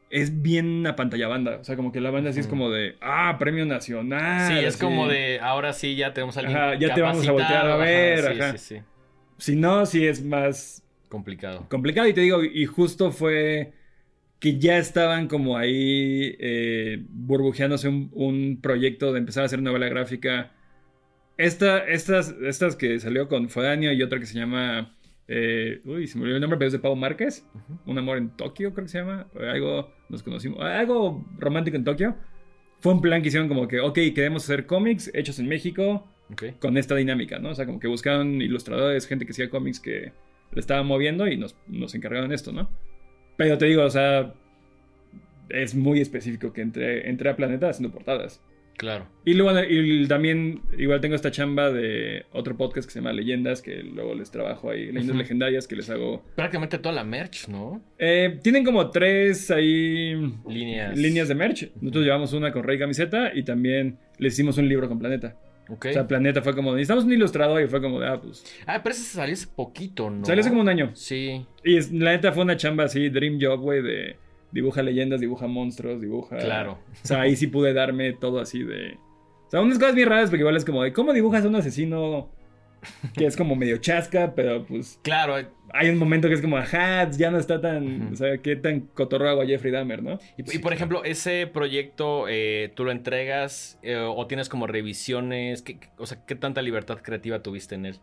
[0.10, 1.58] es bien a pantalla banda.
[1.62, 2.52] O sea, como que la banda sí es Ujú.
[2.56, 4.48] como de, ah, premio nacional.
[4.52, 4.84] Sí, es así.
[4.84, 7.76] como de, ahora sí ya tenemos a alguien Ajá, ya te vamos a voltear a
[7.78, 8.58] ver, sí, ajá.
[8.58, 8.82] sí, sí.
[9.38, 11.66] Si no, sí es más Complicado.
[11.70, 12.08] complicado.
[12.08, 13.74] Y te digo, y justo fue
[14.40, 19.90] que ya estaban como ahí eh, burbujeándose un, un proyecto de empezar a hacer novela
[19.90, 20.52] gráfica.
[21.38, 24.96] Esta, estas, estas que salió con Foráneo y otra que se llama.
[25.32, 27.48] Eh, uy, se me olvidó el nombre, pero es de Pau Márquez.
[27.86, 29.28] Un amor en Tokio, creo que se llama.
[29.40, 30.60] Algo, nos conocimos.
[30.60, 32.16] Algo romántico en Tokio.
[32.80, 36.08] Fue un plan que hicieron como que, ok, queremos hacer cómics hechos en México
[36.60, 37.50] con esta dinámica, ¿no?
[37.50, 40.14] O sea, como que buscaron ilustradores, gente que hacía cómics que
[40.52, 42.70] le estaban moviendo y nos, nos encargaron esto, ¿no?
[43.38, 44.34] Pero te digo, o sea,
[45.50, 48.42] es muy específico que entré, entré a Planeta haciendo portadas.
[48.80, 49.06] Claro.
[49.26, 53.62] Y luego y también, igual tengo esta chamba de otro podcast que se llama Leyendas,
[53.62, 55.18] que luego les trabajo ahí, Leyendas.
[55.18, 56.24] Legendarias, que les hago...
[56.36, 57.84] Prácticamente toda la merch, ¿no?
[57.98, 60.16] Eh, tienen como tres ahí
[60.48, 60.98] Líneas.
[60.98, 61.70] líneas de merch.
[61.82, 65.36] Nosotros llevamos una con Rey Camiseta y también les hicimos un libro con Planeta.
[65.68, 65.88] Ok.
[65.90, 68.44] O sea, Planeta fue como, necesitamos un ilustrador y fue como, de, ah, pues...
[68.66, 70.26] ah, pero ese salió hace poquito, ¿no?
[70.26, 70.92] Salió hace como un año.
[70.96, 71.46] Sí.
[71.66, 74.16] Y es- la neta fue una chamba así, dream job, güey, de
[74.52, 76.38] dibuja leyendas, dibuja monstruos, dibuja...
[76.38, 76.80] Claro.
[77.04, 78.98] O sea, ahí sí pude darme todo así de...
[79.48, 81.56] O sea, unas cosas bien raras, porque igual es como de, ¿cómo dibujas a un
[81.56, 82.30] asesino
[83.16, 85.00] que es como medio chasca, pero pues...
[85.02, 85.36] Claro.
[85.74, 88.14] Hay un momento que es como, ajá, ya no está tan...
[88.14, 90.18] O sea, qué tan cotorro hago a Jeffrey Dahmer, ¿no?
[90.38, 95.62] Y, y, por ejemplo, ese proyecto, eh, ¿tú lo entregas eh, o tienes como revisiones?
[95.62, 98.00] ¿Qué, qué- o sea, ¿qué tanta libertad creativa tuviste en él?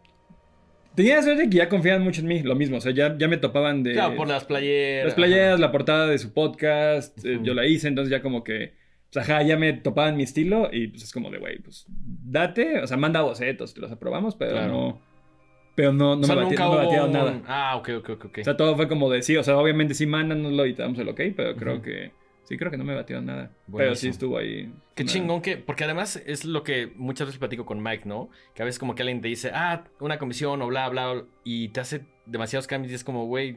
[0.96, 3.36] Tenía suerte que ya confiaban mucho en mí, lo mismo, o sea, ya, ya me
[3.36, 3.92] topaban de...
[3.92, 5.04] Claro, por las playeras.
[5.04, 8.72] Las playeras, la portada de su podcast, eh, yo la hice, entonces ya como que,
[9.12, 12.80] pues ajá, ya me topaban mi estilo y pues es como de, güey, pues date,
[12.80, 14.72] o sea, manda bocetos, te los aprobamos, pero Claro.
[14.72, 15.02] no,
[15.74, 17.42] pero no, no, o sea, me, no batieron un- nada.
[17.46, 18.24] Ah, ok, ok, ok.
[18.24, 18.38] ok.
[18.40, 20.98] O sea, todo fue como de, sí, o sea, obviamente sí, mándanoslo y te damos
[20.98, 22.12] el ok, pero creo que,
[22.48, 23.50] sí, creo que no me batieron nada.
[23.76, 24.72] Pero sí estuvo ahí.
[24.94, 28.30] Qué una- chingón que, porque además es lo que muchas veces platico con Mike, ¿no?
[28.54, 31.68] Que a veces como que alguien te dice, ah, una comisión o bla, bla, y
[31.68, 33.56] te hace demasiados cambios y es como, güey,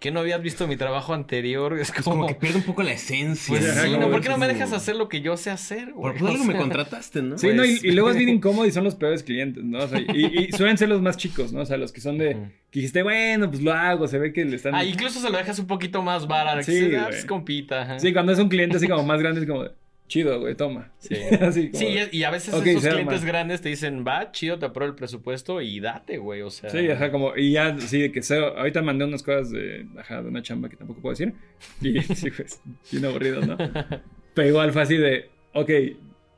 [0.00, 1.78] ¿qué no habías visto mi trabajo anterior?
[1.80, 3.56] Es Es como, como que pierde un poco la esencia.
[3.58, 4.10] pues sí, ¿no?
[4.10, 5.92] ¿Por qué no me dejas hacer lo que yo sé hacer?
[5.92, 6.18] Por güey?
[6.18, 7.38] por algo me contrataste, ¿no?
[7.38, 9.78] Sí, no, y, Pues- y luego es bien incómodo y son los peores clientes, ¿no?
[9.78, 11.60] O sea, y, y suelen ser los más chicos, ¿no?
[11.62, 12.34] O sea, los que son de,
[12.70, 14.74] que dijiste, bueno, pues lo hago, se ve que le están...
[14.74, 16.62] Ah, incluso se lo dejas un poquito más vara.
[16.62, 17.18] Sí, Sí, ah, güey.
[17.18, 17.82] es compita.
[17.82, 17.98] ajá.
[17.98, 19.70] Sí, cuando es un cliente así como más grande, es como, de,
[20.08, 20.92] chido, güey, toma.
[20.98, 21.14] Sí.
[21.40, 23.18] así como, Sí, y- a veces esos clientes arma.
[23.26, 26.42] grandes te dicen, va, chido, te apruebo el presupuesto y date, güey.
[26.42, 26.70] O sea.
[26.70, 30.28] Sí, ajá, como, y ya, sí, que cero, ahorita mandé unas cosas de, ajá, de
[30.28, 31.34] una chamba que tampoco puedo decir,
[31.80, 32.60] y sí, pues,
[32.92, 33.56] bien aburrido, ¿no?
[34.34, 35.70] Pero igual fue así de, ok,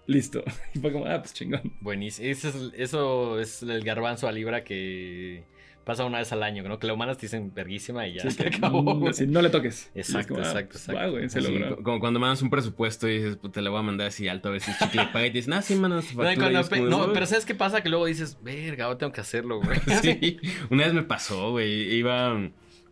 [0.06, 0.42] listo.
[0.74, 1.72] Y fue como, ah, pues chingón.
[1.80, 2.28] Buenísimo.
[2.28, 5.44] Eso es, eso es el garbanzo a libra que
[5.88, 6.78] pasa una vez al año, ¿no?
[6.78, 8.82] Que la humanas te dicen verguísima y ya Sí, se que, acabó.
[8.94, 9.90] mm, no le toques.
[9.94, 11.00] Es Exacto, como, ah, exacto, exacto.
[11.00, 11.76] va, güey, se logró.
[11.76, 14.28] co- como cuando mandas un presupuesto y dices, pues te lo voy a mandar así
[14.28, 16.34] alto a ver si el chicle y te dicen, ah, sí, No, y factura.
[16.36, 17.10] cuando es como, no, "Uy".
[17.14, 17.82] pero ¿sabes qué pasa?
[17.82, 19.78] Que luego dices, verga, ahora tengo que hacerlo, güey.
[20.02, 20.38] Sí,
[20.70, 21.94] una vez me pasó, güey.
[21.96, 22.38] Iba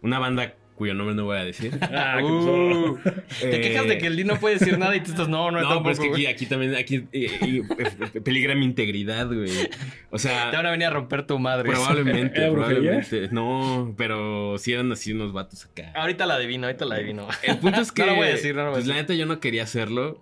[0.03, 1.73] una banda cuyo nombre no voy a decir.
[1.83, 2.99] Ah, Uh,
[3.41, 5.69] te quejas de que el no puede decir nada y tú estás, no, no, No,
[5.69, 7.62] tampoco, pero es que aquí, aquí también, aquí eh, eh,
[8.15, 9.51] eh, peligra mi integridad, güey.
[10.11, 11.71] O sea, Te van a venir a romper tu madre.
[11.71, 13.29] probablemente, probablemente.
[13.31, 15.93] No, pero sí eran así unos vatos acá.
[15.95, 17.29] Ahorita la adivino, ahorita la adivino.
[17.43, 18.95] El punto es que, No lo voy a decir, no lo voy a pues la
[18.95, 20.21] neta yo no quería hacerlo,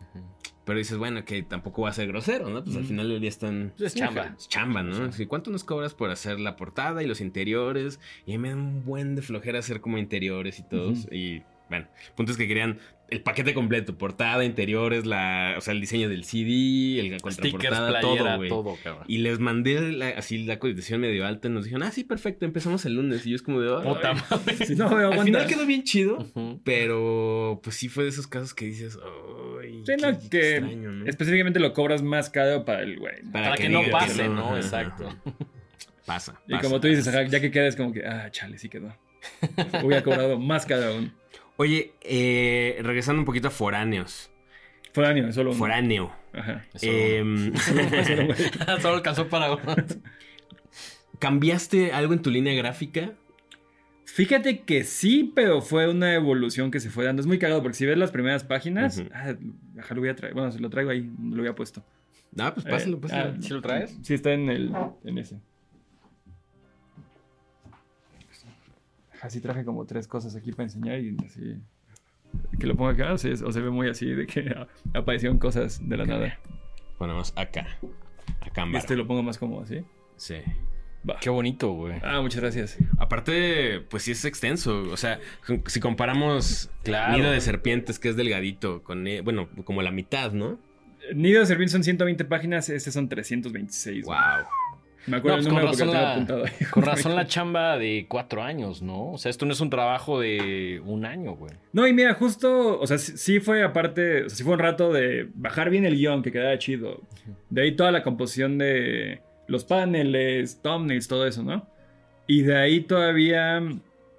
[0.64, 2.64] pero dices, bueno, que tampoco va a ser grosero, ¿no?
[2.64, 3.72] Pues al final del día están...
[3.77, 4.35] Pues es chamba.
[4.38, 5.11] Es chamba, ¿no?
[5.29, 8.00] ¿Cuánto nos cobras por hacer la portada y los interiores?
[8.27, 11.07] Y a mí me da un buen de flojera hacer como interiores y todos.
[11.12, 11.42] Y
[11.75, 12.79] bueno, el punto es que querían
[13.11, 17.89] el paquete completo, portada, interiores, la, o sea, el diseño del CD, el la contraportada,
[18.01, 18.81] playera, todo, güey.
[19.07, 22.45] Y les mandé la- así la cotización medio alta y nos dijeron, ah, sí, perfecto,
[22.47, 23.25] empezamos el lunes.
[23.27, 23.85] Y yo es como de, "Ay".
[23.95, 24.57] Puta madre.
[24.77, 26.27] No me Al final quedó bien chido,
[26.65, 28.99] pero pues sí fue de esos casos que dices,
[29.63, 31.07] ay, Sí, qué no, que extraño, ¿no?
[31.07, 33.23] específicamente lo cobras más caro para el güey.
[33.33, 34.49] Para que no pase, ¿no?
[34.49, 35.09] Ajá, Exacto.
[35.09, 35.19] ajá.
[36.07, 36.41] Pasa.
[36.49, 36.63] Y pasa.
[36.65, 38.95] como tú dices, ajá, ya que quedas como que, ah, chale, sí quedó.
[39.83, 41.13] Hubiera cobrado más caro aún.
[41.57, 44.31] Oye, eh, regresando un poquito a foráneos.
[44.93, 45.59] Foráneo, solo uno.
[45.59, 46.12] Foráneo.
[46.33, 46.64] Ajá.
[46.75, 46.93] Solo.
[48.81, 49.75] Solo alcanzó para uno.
[51.19, 53.12] ¿Cambiaste algo en tu línea gráfica?
[54.05, 57.21] Fíjate que sí, pero fue una evolución que se fue dando.
[57.21, 59.35] Es muy cagado porque si ves las primeras páginas, ah,
[59.79, 60.35] ajá, lo voy a traer.
[60.35, 61.85] Bueno, se lo traigo ahí, lo había puesto.
[62.38, 63.35] Ah, pues pásalo, Eh, pásalo.
[63.37, 63.99] ah, ¿Sí lo traes?
[64.03, 64.73] Sí, está en el
[65.05, 65.38] en ese.
[69.25, 71.57] Así traje como tres cosas aquí para enseñar y así.
[72.59, 75.39] Que lo ponga acá, o se, o se ve muy así de que a- aparecieron
[75.39, 76.39] cosas de la nada.
[76.99, 77.67] Ponemos acá.
[78.41, 79.83] Acá en Este lo pongo más como así.
[80.17, 80.37] Sí.
[81.21, 81.95] Qué bonito, güey.
[82.03, 82.77] Ah, muchas gracias.
[82.99, 84.83] Aparte, pues sí es extenso.
[84.91, 85.21] O sea,
[85.67, 87.17] si comparamos Claro.
[87.17, 90.59] Nido de Serpientes, que es delgadito, con, eh, bueno, como la mitad, ¿no?
[91.15, 94.05] Nido de Servín son 120 páginas, este son 326.
[94.07, 94.19] güey.
[95.07, 96.67] Me acuerdo No, el pues con número porque razón la- apuntado ahí.
[96.71, 99.12] Con razón la chamba de cuatro años, ¿no?
[99.12, 101.53] O sea, esto no es un trabajo de un año, güey.
[101.73, 104.59] No, y mira, justo, o sea, sí, sí fue aparte, o sea, sí fue un
[104.61, 107.01] rato de bajar bien el guion, que quedara chido.
[107.51, 111.67] De ahí toda la composición de los paneles, thumbnails, todo eso, ¿no?
[112.27, 113.62] Y de ahí todavía,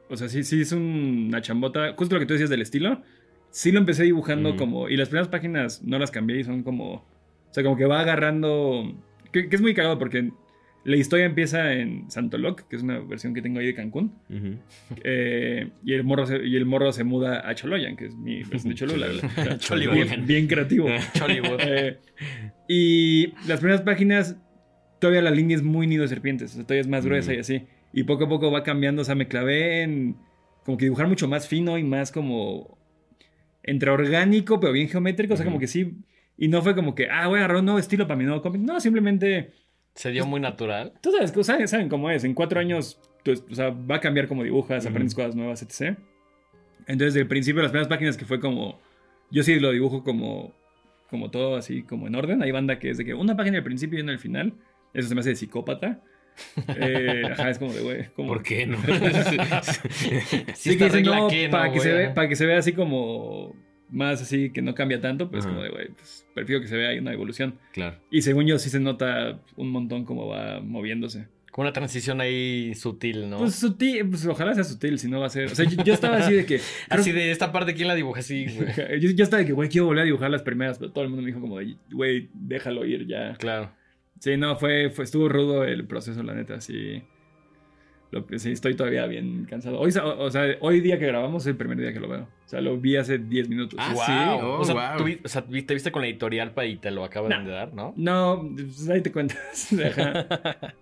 [0.10, 3.02] o sea, sí, sí es un- una chambota, justo lo que tú decías del estilo,
[3.50, 4.58] sí lo empecé dibujando Mm.
[4.58, 7.04] como, y las primeras páginas no las cambié y son como, o
[7.50, 8.94] sea, como que va agarrando,
[9.32, 10.30] que, que es muy cagado porque
[10.86, 14.14] la historia empieza en Santoloc, que es una versión que tengo ahí de Cancún.
[15.04, 18.44] Eh, y, el morro se, y el morro se muda a Choloyan, que es mi
[18.44, 19.08] versión de Cholula.
[19.92, 20.88] Bien, bien creativo.
[21.60, 21.98] Eh,
[22.68, 24.38] y las primeras páginas,
[25.00, 27.36] todavía la línea es muy nido de serpientes, o sea, todavía es más gruesa Mm.
[27.36, 27.62] y así.
[27.92, 30.18] Y poco a poco va cambiando, o sea, me clavé en
[30.66, 32.78] como que dibujar mucho más fino y más como
[33.64, 35.98] entre orgánico, pero bien geométrico, o sea, como que sí.
[36.38, 38.42] Y no fue como que, ah, voy a agarrar un nuevo estilo para mi nuevo
[38.42, 38.62] cómic.
[38.62, 39.52] No, simplemente
[39.96, 40.94] Se dio muy natural.
[41.02, 42.24] Tú sabes, saben, saben cómo es.
[42.24, 45.98] En cuatro años, tú- o sea, va a cambiar cómo dibujas, aprendes cosas nuevas, etc.
[46.88, 48.80] Entonces, del principio, las primeras páginas que fue como.
[49.32, 50.54] Yo sí lo dibujo como.
[51.10, 52.42] Como todo así, como en orden.
[52.44, 54.54] Hay banda que es de que una página al principio y una al final.
[54.94, 56.02] Eso se me hace de psicópata.
[56.78, 58.06] Eh, ajá, es como de, güey.
[58.14, 58.78] como- ¿Por qué no?
[59.64, 60.12] Sí,
[60.54, 62.74] Sí, que dicen, no, que, para, ¿no, que se ve, para que se vea así
[62.74, 63.56] como.
[63.96, 65.54] Más así, que no cambia tanto, pues Ajá.
[65.54, 67.58] como de, güey, pues prefiero que se vea ahí una evolución.
[67.72, 67.98] claro.
[68.12, 71.28] Y según yo, sí se nota un montón cómo va moviéndose.
[71.52, 73.38] Con una transición ahí sutil, ¿no?
[73.38, 75.46] Pues sutil, pues ojalá sea sutil, si no va a ser.
[75.50, 76.60] O sea, yo, yo estaba así de que.
[76.90, 78.68] Así de esta parte, ¿quién la dibuja así, güey?
[79.00, 81.10] Yo, yo estaba de que, güey, quiero volver a dibujar las primeras, pero todo el
[81.10, 83.36] mundo me dijo como, de, güey, déjalo ir ya.
[83.36, 83.72] Claro.
[84.20, 87.02] Sí, no, fue, fue, estuvo rudo el proceso, la neta, sí.
[88.16, 89.78] Lo, que- sí, estoy todavía bien cansado.
[89.80, 92.08] Hoy, sa- o, o sea, hoy día que grabamos es el primer día que lo
[92.08, 92.22] veo.
[92.24, 93.78] O sea, lo vi hace 10 minutos.
[93.82, 94.04] Ah, wow.
[94.06, 94.12] sí,
[94.46, 94.98] oh, o, sea, wow.
[95.06, 97.50] tú o sea, te viste con la editorial pa- y te lo acaban No.
[97.50, 97.94] de dar, ¿no?
[97.98, 99.70] No, pues ahí te cuentas.
[99.86, 100.28] Ajá,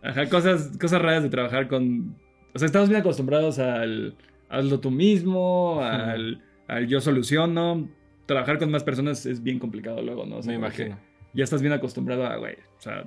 [0.03, 2.15] Ajá, cosas, cosas raras de trabajar con.
[2.53, 4.15] O sea, estamos bien acostumbrados al
[4.49, 7.89] hazlo tú mismo, al, al yo soluciono.
[8.27, 10.37] Trabajar con más personas es bien complicado luego, ¿no?
[10.37, 10.99] O sea, Me imagino.
[11.33, 12.53] Ya estás bien acostumbrado a, güey.
[12.77, 13.05] O sea,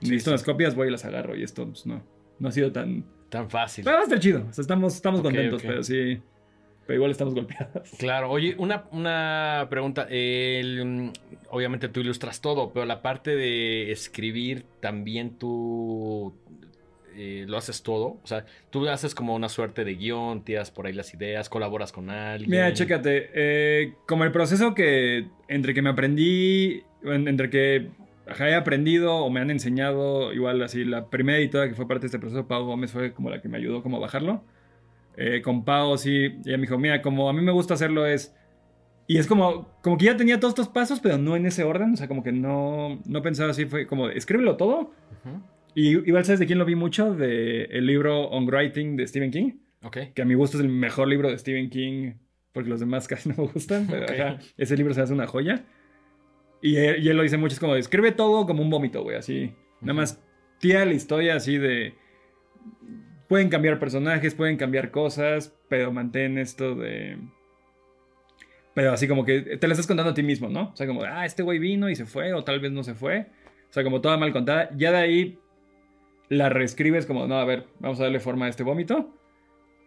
[0.00, 0.30] necesito sí.
[0.30, 1.34] unas copias, voy y las agarro.
[1.36, 2.00] Y esto, pues no.
[2.38, 3.04] No ha sido tan.
[3.28, 3.84] Tan fácil.
[3.84, 4.44] Pero va a estar chido.
[4.48, 6.20] O sea, estamos, estamos contentos, pero sí.
[6.86, 7.90] Pero igual estamos golpeados.
[7.98, 10.06] Claro, oye, una, una pregunta.
[10.08, 11.12] El, mm,
[11.50, 16.32] obviamente tú ilustras todo, pero la parte de escribir también tú
[17.16, 18.18] eh, lo haces todo.
[18.22, 21.90] O sea, tú haces como una suerte de guion, tiras por ahí las ideas, colaboras
[21.90, 22.50] con alguien.
[22.50, 23.30] Mira, chécate.
[23.34, 25.26] eh, como el proceso que.
[25.48, 26.82] Entre que me aprendí.
[27.02, 27.88] en- Entre que.
[28.26, 30.32] Ajá, he aprendido o me han enseñado.
[30.32, 30.84] Igual así.
[30.84, 33.48] La primera editora que fue parte de este proceso, Pau Gómez, fue como la que
[33.48, 34.44] me ayudó como a bajarlo.
[35.16, 36.24] Eh, con Pau, sí.
[36.44, 38.34] Ella me dijo, mira, como a mí me gusta hacerlo es.
[39.08, 41.92] Y es como, como que ya tenía todos estos pasos, pero no en ese orden.
[41.92, 43.64] O sea, como que no, no pensaba así.
[43.66, 44.78] Fue como, escríbelo todo.
[45.24, 45.42] Ujú.
[45.74, 49.30] Y igual sabes de quién lo vi mucho, de el libro On Writing de Stephen
[49.30, 49.98] King Ok.
[50.14, 52.14] que a mi gusto es el mejor libro de Stephen King,
[52.52, 54.10] porque los demás casi no me gustan, pero Ok.
[54.10, 55.64] ajá, ese libro se hace una joya.
[56.66, 59.16] Y él, y él lo dice mucho, es como, escribe todo como un vómito, güey,
[59.16, 59.54] así.
[59.80, 60.20] Nada más
[60.58, 61.94] tira la historia así de...
[63.28, 67.18] Pueden cambiar personajes, pueden cambiar cosas, pero mantén esto de...
[68.74, 70.70] Pero así como que te la estás contando a ti mismo, ¿no?
[70.72, 72.94] O sea, como, ah, este güey vino y se fue, o tal vez no se
[72.94, 73.26] fue.
[73.70, 74.68] O sea, como toda mal contada.
[74.76, 75.38] Ya de ahí
[76.28, 79.14] la reescribes como, no, a ver, vamos a darle forma a este vómito.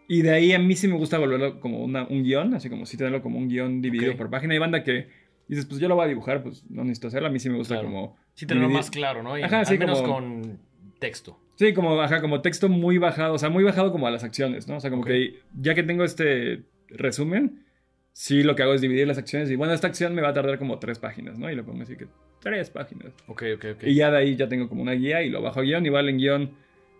[0.07, 2.85] Y de ahí a mí sí me gusta volverlo como una- un guion, así como
[2.85, 4.53] si tenerlo como un guion dividido por página.
[4.53, 5.07] Hay banda que
[5.49, 7.27] dices, pues yo lo voy a dibujar, pues no necesito hacerlo.
[7.27, 7.89] A mí sí me gusta Claro.
[7.89, 8.17] como...
[8.33, 9.37] Sí, tenerlo más claro, ¿no?
[9.37, 10.59] Y Ajá, al sí, menos como- con
[10.99, 11.37] texto.
[11.55, 14.67] Sí, como, ajá, como texto muy bajado, o sea, muy bajado como a las acciones,
[14.69, 14.77] ¿no?
[14.77, 17.65] O sea, como que ya que tengo este resumen,
[18.13, 20.33] sí lo que hago es dividir las acciones y bueno, esta acción me va a
[20.33, 21.49] tardar como tres páginas, ¿no?
[21.51, 22.07] Y le pongo así que
[22.41, 23.11] tres páginas.
[23.27, 23.83] Ok, ok, ok.
[23.83, 25.85] Y ya de ahí ya tengo como una guía y lo bajo a guion.
[25.85, 26.51] Igual en guion,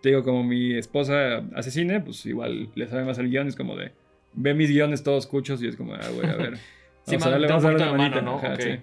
[0.02, 3.48] te digo, como mi esposa hace cine, pues igual le sabe más el guion.
[3.48, 3.94] Es como de,
[4.34, 6.54] ve mis guiones todos cuchos y es como, ah, güey, a ver.
[7.10, 8.22] Sí, vamos a man, darle, da vamos a un darle poquito una de manita.
[8.22, 8.54] mano, ¿no?
[8.54, 8.80] Ajá, sí.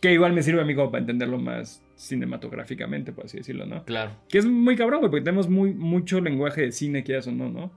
[0.00, 3.84] Que igual me sirve a mí como para entenderlo más cinematográficamente, por así decirlo, ¿no?
[3.84, 4.12] Claro.
[4.28, 7.48] Que es muy cabrón, güey, porque tenemos muy, mucho lenguaje de cine, quieras o no,
[7.48, 7.72] ¿no?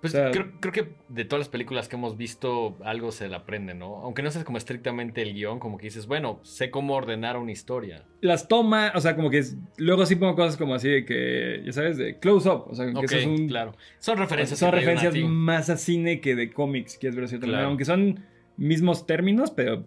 [0.00, 3.28] Pues O sea- creo, creo que de todas las películas que hemos visto, algo se
[3.28, 3.96] le aprende, ¿no?
[4.02, 7.50] Aunque no seas como estrictamente el guion, como que dices, bueno, sé cómo ordenar una
[7.52, 8.04] historia.
[8.20, 11.62] Las tomas, o sea, como que es- luego sí pongo cosas como así de que,
[11.64, 13.74] ya sabes, de close up, o sea, que eso es un, claro.
[13.98, 14.58] Son referencias.
[14.58, 17.56] son referencias más a cine que de cómics, quieres ver de cierta Claro.
[17.56, 17.68] manera.
[17.68, 18.20] Aunque son
[18.56, 19.84] mismos términos, pero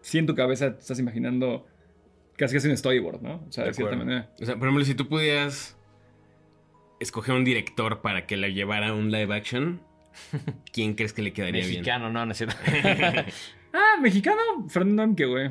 [0.00, 1.66] sí en tu cabeza te estás imaginando
[2.36, 3.44] casi casi un storyboard, ¿no?
[3.48, 4.30] O sea, de, De cierta manera.
[4.40, 5.76] O sea, por ejemplo, si tú pudieras
[7.00, 9.80] escoger un director para que la llevara a un live action,
[10.72, 12.56] ¿quién crees que le quedaría Mexicano, no, no es cierto.
[13.72, 15.50] Ah, mexicano, Fernando Amke, güey.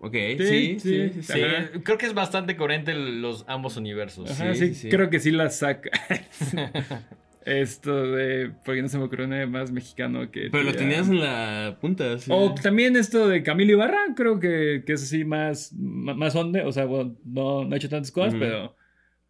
[0.00, 1.70] Ok, Sí, sí, sí, Ajá.
[1.84, 4.28] creo que es bastante coherente los ambos universos.
[4.28, 4.88] Ajá, Sí, sí, sí.
[4.88, 5.88] creo que sí la saca.
[7.44, 8.52] Esto de.
[8.64, 10.48] Porque no se me ocurrió nada más mexicano que.
[10.50, 12.30] Pero lo tenías en la punta, sí.
[12.32, 16.62] O también esto de Camilo Ibarra, creo que, que es así más, más onde.
[16.62, 18.74] O sea, bueno, no, no ha hecho tantas cosas, pero,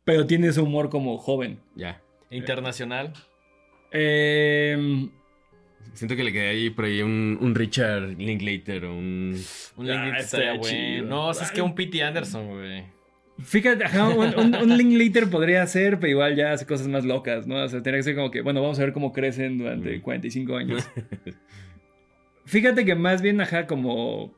[0.05, 1.59] pero tiene ese humor como joven.
[1.75, 2.01] Ya.
[2.31, 3.13] Internacional.
[3.91, 5.09] Eh,
[5.93, 9.37] Siento que le quedé ahí por ahí un, un Richard Linklater o un...
[9.77, 10.97] Un Ah, Linklater estaría estaría bueno.
[10.97, 11.07] chido.
[11.07, 12.03] No, o sea, es que un P.T.
[12.03, 12.85] Anderson, güey.
[13.43, 17.47] Fíjate, ajá, un, un, un Linklater podría ser, pero igual ya hace cosas más locas,
[17.47, 17.57] ¿no?
[17.63, 20.01] O sea, tendría que ser como que, bueno, vamos a ver cómo crecen durante Mm.
[20.03, 20.89] 45 años.
[22.47, 24.35] Fíjate que más bien, ajá, como.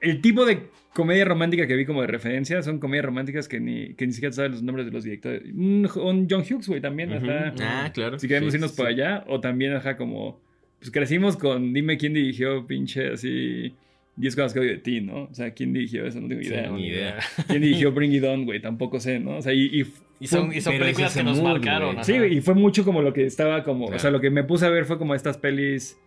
[0.00, 3.94] El tipo de comedia romántica que vi como de referencia son comedias románticas que ni,
[3.94, 5.42] que ni siquiera sabes los nombres de los directores.
[5.44, 7.24] Un, un John Hughes, güey, también, Ujú.
[7.30, 7.54] ajá.
[7.60, 8.18] Ah, claro.
[8.18, 10.40] Si queremos Sí, irnos sí, por allá, o también, ajá, como.
[10.78, 13.74] Pues crecimos con Dime quién dirigió, pinche, así.
[14.16, 15.24] 10 cosas que odio de ti, ¿no?
[15.24, 16.20] O sea, ¿quién dirigió eso?
[16.20, 16.70] No tengo Sí, idea.
[16.70, 17.18] ni idea.
[17.48, 18.60] ¿Quién dirigió Bring It On, güey?
[18.60, 19.38] Tampoco sé, ¿no?
[19.38, 19.64] O sea, y.
[19.80, 19.86] y
[20.20, 21.94] Y son, y son películas que nos mood, marcaron.
[21.94, 22.04] güey.
[22.04, 24.00] Sí, y fue mucho como lo que estaba como, o Claro.
[24.00, 25.98] sea, lo que me puse a ver fue como estas pelis,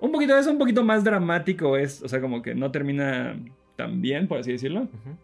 [0.00, 3.36] un poquito es un poquito más dramático, es, o sea, como que no termina
[3.76, 5.16] tan bien, por así decirlo, Ujú.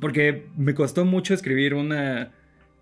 [0.00, 2.32] porque me costó mucho escribir una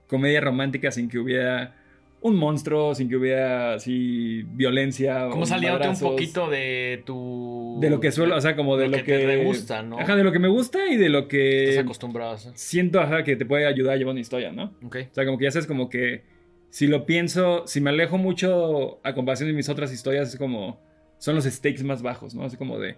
[0.06, 1.74] comedia romántica sin que hubiera
[2.22, 5.28] un monstruo, sin que hubiera así violencia.
[5.28, 7.78] Como saliéndote un poquito de tu...
[7.80, 9.98] de lo que suelo, o sea, como de lo, lo que, que te gusta, ¿no?
[9.98, 12.52] Ajá, de lo que me gusta y de lo Estás que acostumbrado a eso.
[12.54, 14.72] siento, ajá, que te puede ayudar a llevar una historia, ¿no?
[14.84, 14.96] Ok.
[15.10, 16.22] O sea, como que ya sabes, como que
[16.70, 20.80] si lo pienso, si me alejo mucho a comparación de mis otras historias, es como,
[21.18, 22.44] son los stakes más bajos, ¿no?
[22.44, 22.96] Así como de,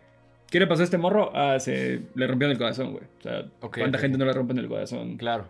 [0.50, 1.32] ¿qué le pasó a este morro?
[1.34, 3.04] Ah, se le rompieron el corazón, güey.
[3.18, 5.16] O sea, ¿cuánta gente no le rompen el corazón?
[5.16, 5.48] Claro.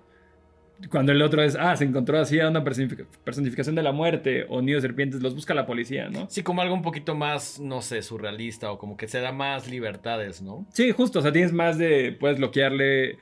[0.90, 4.44] Cuando el otro es, ah, se encontró así a una personific- personificación de la muerte
[4.48, 6.28] o nido de serpientes, los busca la policía, ¿no?
[6.28, 9.68] Sí, como algo un poquito más, no sé, surrealista o como que se da más
[9.70, 10.66] libertades, ¿no?
[10.72, 13.18] Sí, justo, o sea, tienes más de, puedes bloquearle,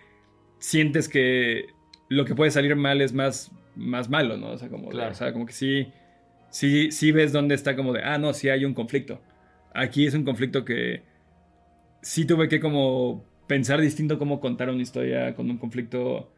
[0.59, 1.67] sientes que
[2.09, 4.49] lo que puede salir mal es más, más malo, ¿no?
[4.53, 5.13] O sea, como, Claro.
[5.13, 5.93] o sea, como que sí,
[6.51, 9.21] sí, sí ves dónde está como de, ah, no, sí hay un conflicto.
[9.75, 11.03] Aquí es un conflicto que
[12.01, 16.33] sí tuve que como pensar distinto cómo contar una historia con un conflicto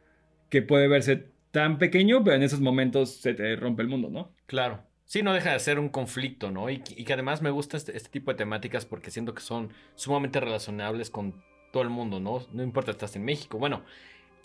[0.49, 4.33] que puede verse tan pequeño, pero en esos momentos se te rompe el mundo, ¿no?
[4.47, 4.83] Claro.
[5.05, 6.71] Sí, no deja de ser un conflicto, ¿no?
[6.71, 9.71] Y, y que además me gusta este, este tipo de temáticas porque siento que son
[9.95, 12.47] sumamente relacionables con todo el mundo, ¿no?
[12.53, 13.59] No importa estás en México.
[13.59, 13.85] Bueno,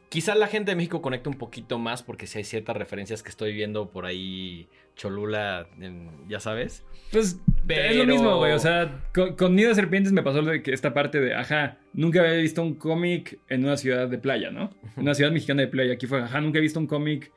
[0.10, 3.30] quizá la gente de México conecta un poquito más porque si hay ciertas referencias que
[3.30, 6.84] estoy viendo por ahí, Cholula, en- ya sabes.
[7.12, 8.52] Pues Pero- es lo mismo, güey.
[8.54, 11.78] O sea, con, con Nido de Serpientes me pasó de que esta parte de, ajá,
[11.94, 14.72] nunca había visto un cómic en una ciudad de playa, ¿no?
[14.98, 15.94] En una ciudad mexicana de playa.
[15.94, 17.32] Aquí fue, ajá, nunca he visto un cómic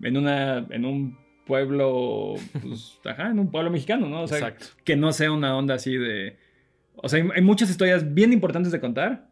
[0.00, 4.22] en una, en un pueblo, pues, ajá, en un pueblo mexicano, ¿no?
[4.22, 4.66] O sea, Exacto.
[4.84, 6.36] que no sea una onda así de...
[6.96, 9.28] O sea, hay, hay muchas historias bien importantes de contar,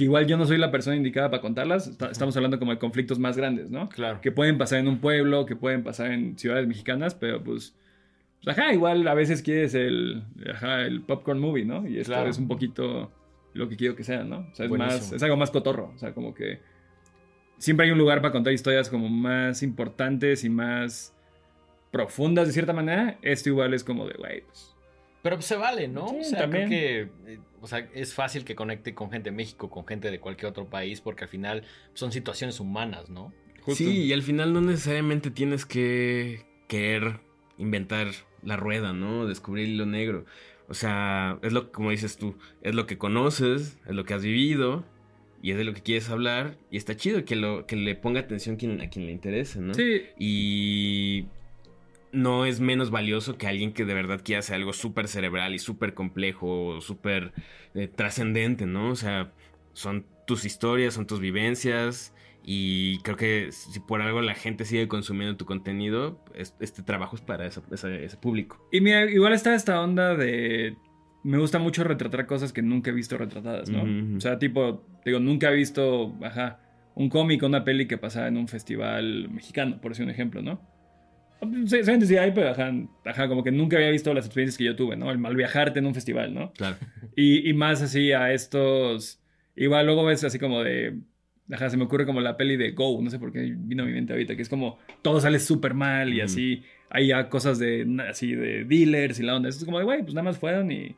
[0.00, 1.86] que igual yo no soy la persona indicada para contarlas.
[1.86, 3.90] Está- estamos hablando como de conflictos más grandes, ¿no?
[3.90, 4.22] Claro.
[4.22, 7.76] que pueden pasar en un pueblo, que pueden pasar en ciudades mexicanas, pero pues,
[8.42, 11.86] pues, ajá, igual a veces quieres el, ajá, el popcorn movie, ¿no?
[11.86, 12.30] Y esto Claro.
[12.30, 13.12] es un poquito
[13.52, 14.38] lo que quiero que sea, ¿no?
[14.50, 14.96] O sea, es, Buenísimo.
[15.02, 16.60] más, es algo más cotorro, o sea, como que
[17.58, 21.14] siempre hay un lugar para contar historias como más importantes y más
[21.90, 23.18] profundas de cierta manera.
[23.20, 24.74] Esto igual es como de, güey, pues,
[25.22, 26.08] Pero pues, se vale, ¿no?
[26.08, 26.68] Sí, o sea, también.
[26.68, 30.10] creo que eh, o sea, es fácil que conecte con gente de México, con gente
[30.10, 33.32] de cualquier otro país, porque al final son situaciones humanas, ¿no?
[33.60, 33.84] justo.
[33.84, 37.20] Sí, y al final no necesariamente tienes que querer
[37.58, 38.08] inventar
[38.42, 39.26] la rueda, ¿no?
[39.26, 40.24] Descubrir el hilo negro.
[40.68, 44.22] O sea, es lo como dices tú, es lo que conoces, es lo que has
[44.22, 44.84] vivido
[45.42, 48.20] y es de lo que quieres hablar y está chido que lo que le ponga
[48.20, 49.74] atención quien, a quien le interese, ¿no?
[49.74, 51.26] Sí, Y
[52.12, 55.58] no es menos valioso que alguien que de verdad quiera hacer algo súper cerebral y
[55.58, 57.32] súper complejo, súper
[57.74, 58.90] eh, trascendente, ¿no?
[58.90, 59.32] O sea,
[59.72, 62.14] son tus historias, son tus vivencias.
[62.42, 67.14] Y creo que si por algo la gente sigue consumiendo tu contenido, es- este trabajo
[67.16, 67.60] es para ese
[68.16, 68.66] público.
[68.72, 70.76] Y mira, igual está esta onda de.
[71.22, 73.82] Me gusta mucho retratar cosas que nunca he visto retratadas, ¿no?
[74.16, 76.60] O sea, tipo, digo, nunca he visto, ajá,
[76.94, 80.40] un cómic o una peli que pasaba en un festival mexicano, por decir un ejemplo,
[80.40, 80.62] ¿no?
[81.40, 82.72] Sí, Seguramente sí hay, pero ajá,
[83.04, 85.10] ajá, como que nunca había visto las experiencias que yo tuve, ¿no?
[85.10, 86.52] El mal viajarte en un festival, ¿no?
[86.52, 86.76] Claro.
[87.16, 89.20] Y, y más así a estos.
[89.56, 90.98] Igual luego ves así como de.
[91.50, 93.86] Ajá, se me ocurre como la peli de Go, no sé por qué vino a
[93.86, 96.24] mi mente ahorita, que es como todo sale súper mal y Ujú.
[96.26, 96.62] así.
[96.90, 99.48] Hay ya cosas de así de dealers y la onda.
[99.48, 100.94] Eso es como de, güey, pues nada más fueron y.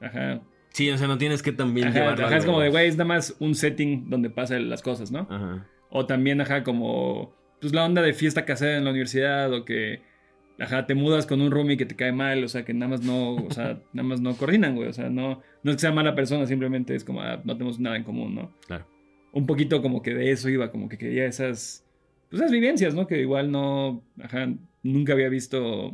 [0.00, 0.40] Ajá.
[0.70, 2.96] Sí, o sea, no tienes que también Ajá, llevarlo ajá, es como de, güey, es
[2.96, 5.28] nada más un setting donde pasan las cosas, ¿no?
[5.30, 5.66] Ajá.
[5.90, 7.34] O también, ajá, como.
[7.62, 10.00] Pues la onda de fiesta casera en la universidad o que.
[10.58, 13.02] ajá, te mudas con un roomie que te cae mal, o sea, que nada más
[13.02, 14.88] no, o sea, nada más no coordinan, güey.
[14.88, 17.78] O sea, no, no es que sea mala persona, simplemente es como, ah, no tenemos
[17.78, 18.52] nada en común, ¿no?
[18.66, 18.86] Claro.
[19.32, 21.86] Un poquito como que de eso iba, como que quería esas,
[22.28, 23.06] pues esas vivencias, ¿no?
[23.06, 24.52] Que igual no, ajá,
[24.82, 25.92] nunca había visto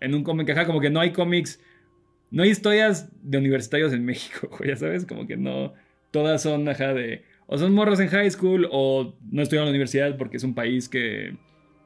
[0.00, 1.60] en un cómic, ajá, como que no hay cómics,
[2.30, 5.74] no hay historias de universitarios en México, güey, ya sabes, como que no,
[6.10, 9.70] todas son, ajá, de, o son morros en high school o no estudian en la
[9.70, 11.34] universidad porque es un país que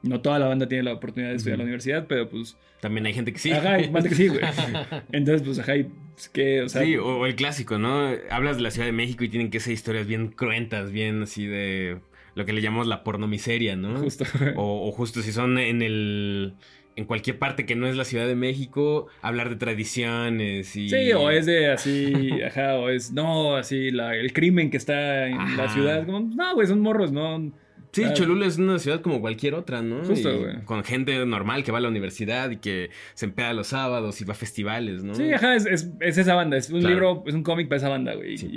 [0.01, 2.57] no toda la banda tiene la oportunidad de estudiar en la universidad, pero pues...
[2.79, 3.51] También hay gente que sí.
[3.51, 4.41] Ajá, hay que sí, güey.
[5.11, 6.83] Entonces, pues, ajá, y, pues, que, o sea...
[6.83, 8.09] Sí, o, o el clásico, ¿no?
[8.29, 11.45] Hablas de la Ciudad de México y tienen que ser historias bien cruentas, bien así
[11.45, 11.99] de
[12.35, 13.99] lo que le llamamos la pornomiseria, ¿no?
[13.99, 14.23] Justo.
[14.55, 16.53] O, o justo si son en el
[16.95, 20.89] en cualquier parte que no es la Ciudad de México, hablar de tradiciones y...
[20.89, 25.27] Sí, o es de así, ajá, o es, no, así, la, el crimen que está
[25.27, 27.51] en la ciudad, como, no, güey, son morros, no.
[27.91, 28.13] Sí, Ah.
[28.13, 30.03] Cholula es una ciudad como cualquier otra, ¿no?
[30.03, 30.63] Justo, güey.
[30.65, 34.25] Con gente normal que va a la universidad y que se empea los sábados y
[34.25, 35.15] va a festivales, ¿no?
[35.15, 36.93] Sí, ajá, es, es, es esa banda, es un Claro.
[36.93, 38.47] libro, es un cómic para esa banda, güey, Sí.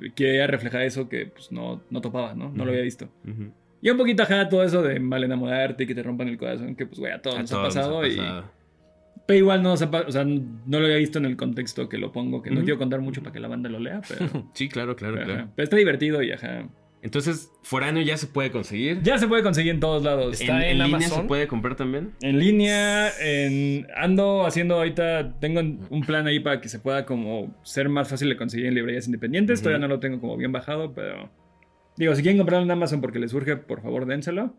[0.00, 2.50] y quería reflejar eso que, pues, no, no topaba, ¿no?
[2.50, 3.10] No lo había visto.
[3.30, 3.52] Ujú.
[3.80, 6.74] Y un poquito, ajá, todo eso de mal enamorarte y que te rompan el corazón,
[6.74, 8.44] que, pues, güey, a todos A nos todos ha pasado, nos ha y...
[9.26, 9.88] Pero igual no, o sea,
[10.24, 13.22] no lo había visto en el contexto que lo pongo, que no quiero contar mucho
[13.22, 14.48] para que la banda lo lea, pero...
[14.54, 15.24] Sí, claro, claro, Ajá.
[15.24, 15.48] claro.
[15.54, 16.66] Pero está divertido y ajá.
[17.00, 19.02] Entonces, Foráneo ya se puede conseguir.
[19.02, 20.40] Ya se puede conseguir en todos lados.
[20.40, 21.22] Está en, en línea Amazon.
[21.22, 22.12] se puede comprar también.
[22.22, 27.54] En línea, en, ando haciendo ahorita, tengo un plan ahí para que se pueda como
[27.62, 29.60] ser más fácil de conseguir en librerías independientes.
[29.62, 31.30] Todavía no lo tengo como bien bajado, pero
[31.98, 34.56] digo, si quieren comprarlo en Amazon porque les surge, por favor dénselo.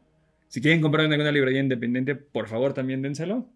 [0.47, 3.47] Si quieren comprarlo en alguna librería independiente, por favor también dénselo.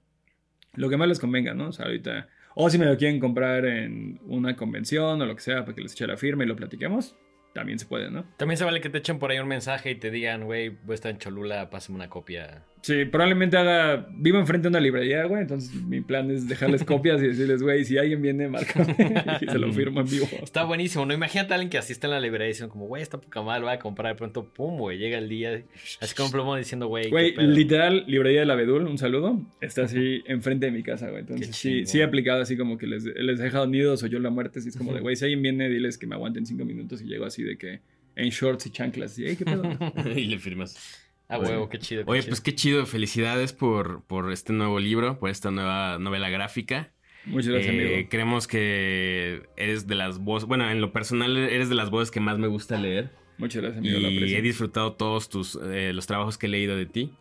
[0.75, 1.69] Lo que más les convenga, ¿no?
[1.69, 2.27] O sea, ahorita...
[2.55, 5.81] O si me lo quieren comprar en una convención o lo que sea para que
[5.81, 7.15] les eche la firma y lo platiquemos,
[7.53, 8.25] también se puede, ¿no?
[8.37, 10.91] También se vale que te echen por ahí un mensaje y te digan, güey, voy
[10.91, 12.63] a estar en Cholula, pásame una copia.
[12.83, 14.09] Sí, probablemente haga.
[14.13, 15.43] Vivo enfrente de una librería, güey.
[15.43, 18.93] Entonces mi plan es dejarles copias y decirles, güey, si alguien viene, márcame.
[19.41, 20.27] y se lo firmo en vivo.
[20.43, 21.13] Está buenísimo, ¿no?
[21.13, 23.67] Imagínate a alguien que asiste en la librería diciendo como, güey, está poca madre, lo
[23.67, 24.13] voy a comprar.
[24.13, 25.63] De pronto, pum, güey, llega el día,
[26.01, 29.41] así como plomo diciendo, güey, Güey, literal, librería del Abedul, un saludo.
[29.61, 31.21] Está así enfrente de mi casa, güey.
[31.21, 34.07] Entonces Qué sí, sí he aplicado así como que les, les he dejado nidos o
[34.07, 34.59] yo la muerte.
[34.59, 37.05] Así es como de, güey, si alguien viene, diles que me aguanten cinco minutos y
[37.05, 37.79] llego así de que
[38.17, 39.17] en shorts y chanclas.
[39.17, 39.63] Y, "Ey, ¿qué pedo?
[40.17, 41.02] y le firmas.
[41.29, 42.05] Ah, huevo, qué chido.
[42.05, 42.29] qué Oye, chido.
[42.31, 42.85] pues qué chido.
[42.85, 46.91] Felicidades por, por este nuevo libro, por esta nueva novela gráfica.
[47.25, 48.09] Muchas gracias, Eh, amigo.
[48.09, 52.19] creemos que eres de las voces, bueno, en lo personal eres de las voces que
[52.19, 53.11] más me gusta leer.
[53.37, 53.97] Muchas gracias, amigo.
[53.99, 54.37] Y aprecio.
[54.37, 57.13] he disfrutado todos tus, eh, los trabajos que he leído de ti.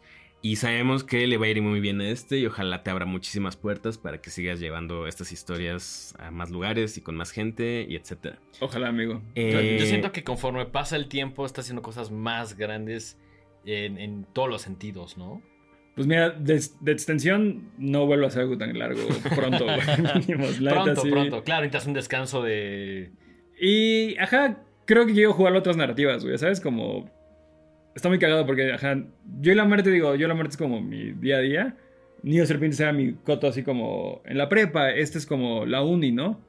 [0.44, 3.06] Y sabemos que le va a ir muy bien a este y ojalá te abra
[3.06, 7.86] muchísimas puertas para que sigas llevando estas historias a más lugares y con más gente
[7.88, 8.40] y etcétera.
[8.58, 9.22] Ojalá, amigo.
[9.36, 13.16] Yo, Eh, yo siento que conforme pasa el tiempo, está haciendo cosas más grandes
[13.64, 15.42] en, en todos los sentidos, ¿no?
[15.94, 19.00] Pues mira, de, de extensión no vuelvo a hacer algo tan largo
[19.34, 19.66] pronto,
[20.68, 21.44] pronto, pronto.
[21.44, 23.10] Claro, necesitas un descanso de...
[23.60, 26.60] Y, ajá, creo que quiero jugar otras narrativas, güey, ¿sabes?
[26.60, 27.10] Como...
[27.94, 29.04] Está muy cagado porque, ajá,
[29.40, 31.76] yo y la muerte, digo, yo y la muerte es como mi día a día.
[32.22, 36.10] Nido Serpiente sea mi coto así como en la prepa, este es como la uni,
[36.10, 36.40] ¿no?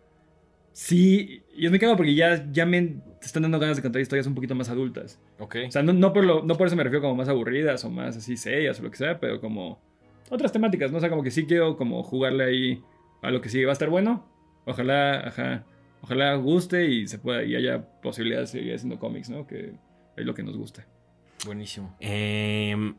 [0.72, 4.28] Sí, y es muy cagado porque ya, ya me están dando ganas de contar historias
[4.28, 5.20] un poquito más adultas.
[5.39, 5.58] Ok.
[5.68, 7.89] O sea, no, no, por lo, no por eso me refiero como más aburridas o
[7.89, 9.80] más así serias o lo que sea, pero como
[10.30, 10.97] otras temáticas, ¿no?
[10.97, 12.84] O sea, como que sí quiero como jugarle ahí
[13.22, 13.66] a lo que sigue.
[13.66, 14.28] Va a estar bueno.
[14.66, 15.66] Ojalá, ajá,
[16.01, 19.45] ojalá guste y se pueda, y haya posibilidades de seguir haciendo cómics, ¿no?
[19.45, 19.74] Que
[20.16, 20.88] es lo que nos gusta.
[21.45, 21.95] Buenísimo.
[21.99, 22.95] Em,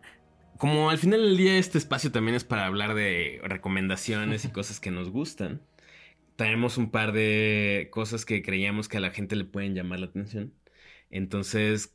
[0.59, 4.81] como al final del día este espacio también es para hablar de recomendaciones y cosas
[4.81, 5.61] que nos gustan.
[6.37, 10.07] Traemos un par de cosas que creíamos que a la gente le pueden llamar la
[10.07, 10.53] atención.
[11.11, 11.95] Entonces,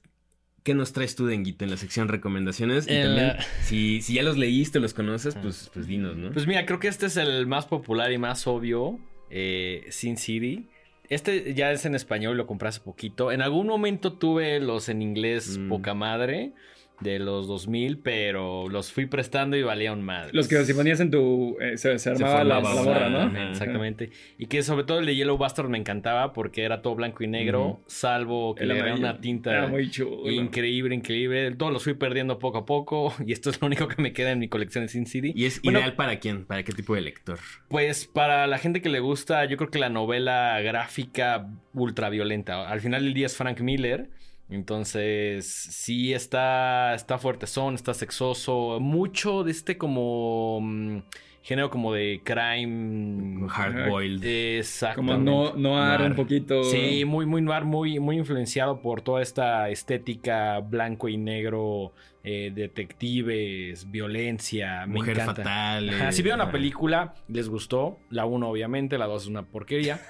[0.64, 2.88] ¿qué nos traes tú, Denguito, en la sección recomendaciones?
[2.88, 3.34] Y En también,
[3.64, 5.42] si, si ya los leíste o los conoces, Ajá.
[5.44, 6.32] pues, pues dinos, ¿no?
[6.32, 10.68] Pues mira, creo que este es el más popular y más obvio, eh, Sin City.
[11.10, 13.32] Este ya es en español, lo compré hace poquito.
[13.32, 15.68] En algún momento tuve los en inglés Mm.
[15.70, 16.54] poca madre
[17.02, 20.32] de los 2000, pero los fui prestando y valían madre.
[20.34, 21.58] Los que si ponías en tu...
[21.62, 23.20] eh, se, se armaba la, la borra, ¿no?
[23.20, 23.50] Ajá.
[23.52, 24.10] Exactamente.
[24.38, 27.28] Y que sobre todo el de Yellow Bastard me encantaba porque era todo blanco y
[27.28, 29.00] negro, salvo que El le amarillo.
[29.00, 30.30] una tinta Era muy chulo.
[30.30, 31.52] increíble, increíble.
[31.56, 34.32] Todos los fui perdiendo poco a poco y esto es lo único que me queda
[34.32, 35.32] en mi colección de Sin City.
[35.36, 36.46] ¿Y es Bueno, ideal para quién?
[36.46, 37.40] ¿Para qué tipo de lector?
[37.70, 42.68] Pues para la gente que le gusta, yo creo que la novela gráfica ultraviolenta.
[42.70, 44.10] Al final del día es Frank Miller.
[44.50, 48.80] Entonces, sí está, está fuerte son, está sexoso.
[48.80, 50.98] Mucho de este como mm,
[51.44, 53.48] género como de crime.
[53.54, 54.24] Hard boiled.
[54.58, 54.98] Exacto.
[54.98, 56.02] Como no, noir Noir.
[56.12, 56.64] un poquito.
[56.64, 61.94] Sí, muy, muy noir, muy, muy influenciado por toda esta estética blanco y negro,
[62.24, 64.86] eh, detectives, violencia.
[64.88, 65.36] Me Mujer encanta.
[65.44, 65.90] fatal.
[65.90, 66.54] Eh, si vieron la ajá.
[66.54, 68.00] película, les gustó.
[68.10, 70.00] La 1, obviamente, la 2 es una porquería.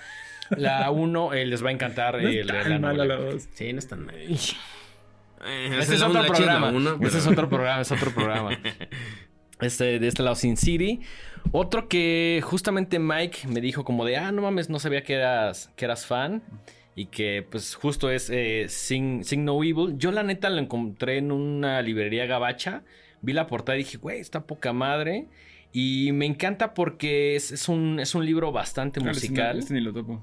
[0.58, 2.22] La 1 les va a encantar.
[2.22, 3.48] No eh, es la- tan la mala la voz.
[3.54, 6.70] Sí, no es tan Eh, Este es otro programa.
[6.70, 8.52] uno, Este es otro programa, es otro programa.
[9.62, 11.02] Este, de este lado, Sin City.
[11.52, 15.70] Otro que justamente Mike me dijo como de, ah, no mames, no sabía que eras,
[15.76, 16.42] que eras fan.
[16.96, 19.98] Y que pues justo es eh, Sing, Sing No Evil.
[19.98, 22.84] Yo la neta lo encontré en una librería gabacha.
[23.22, 25.28] Vi la portada y dije, güey, está poca madre.
[25.74, 29.60] Y me encanta porque es, es un, es un libro bastante no- musical.
[29.60, 30.22] Este ni lo topo.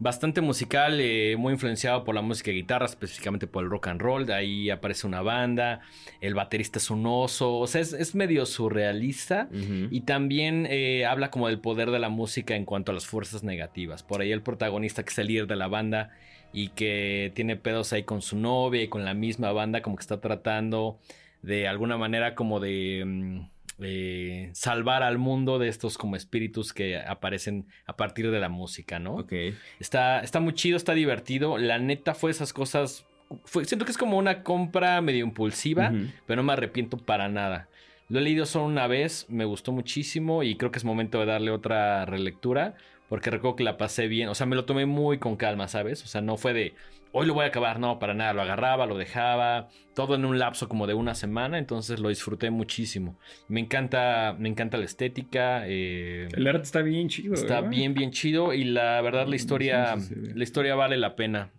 [0.00, 4.00] Bastante musical, eh, muy influenciado por la música de guitarra, específicamente por el rock and
[4.00, 4.26] roll.
[4.26, 5.80] De ahí aparece una banda,
[6.20, 9.48] el baterista es un oso, o sea, es, es medio surrealista.
[9.90, 13.44] Y también eh, habla como del poder de la música en cuanto a las fuerzas
[13.44, 14.02] negativas.
[14.02, 16.10] Por ahí el protagonista que es el líder de la banda
[16.52, 20.02] y que tiene pedos ahí con su novia y con la misma banda, como que
[20.02, 20.98] está tratando
[21.42, 26.96] de alguna manera como de mm, eh, salvar al mundo de estos como espíritus que
[26.98, 29.16] aparecen a partir de la música, ¿no?
[29.16, 29.32] Ok.
[29.80, 31.58] Está, está muy chido, está divertido.
[31.58, 33.06] La neta fue esas cosas.
[33.44, 35.92] fue- siento que es como una compra medio impulsiva,
[36.26, 37.68] pero no me arrepiento para nada.
[38.08, 41.26] Lo he leído solo una vez, me gustó muchísimo y creo que es momento de
[41.26, 42.74] darle otra relectura
[43.08, 44.28] porque recuerdo que la pasé bien.
[44.28, 46.02] O sea, me lo tomé muy con calma, ¿sabes?
[46.04, 46.74] O sea, no fue de
[47.16, 48.34] hoy lo voy a acabar, no, para nada.
[48.34, 52.50] Lo agarraba, lo dejaba, todo en un lapso como de una semana, entonces lo disfruté
[52.50, 53.16] muchísimo.
[53.48, 55.62] Me encanta, me encanta la estética.
[55.66, 57.34] eh, El arte está bien chido.
[57.34, 57.70] Está ¿verdad?
[57.70, 60.32] bien, bien chido y la verdad la historia, Sí, sí, sí.
[60.34, 61.50] la historia vale la pena.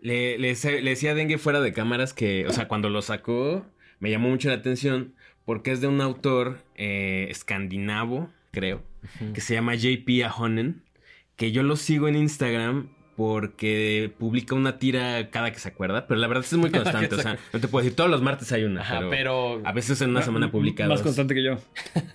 [0.00, 3.02] Le, le, se- le decía a Dengue fuera de cámaras que, o sea, cuando lo
[3.02, 3.66] sacó,
[4.00, 8.82] me llamó mucho la atención porque es de un autor eh, escandinavo, creo,
[9.34, 10.82] que se llama JP Ahonen,
[11.36, 16.18] que yo lo sigo en Instagram porque publica una tira cada que se acuerda, pero
[16.20, 18.64] la verdad es muy constante, o sea, no te puedo decir, todos los martes hay
[18.64, 21.58] una, Ajá, pero, pero, a veces en una semana m- publica Más constante que yo.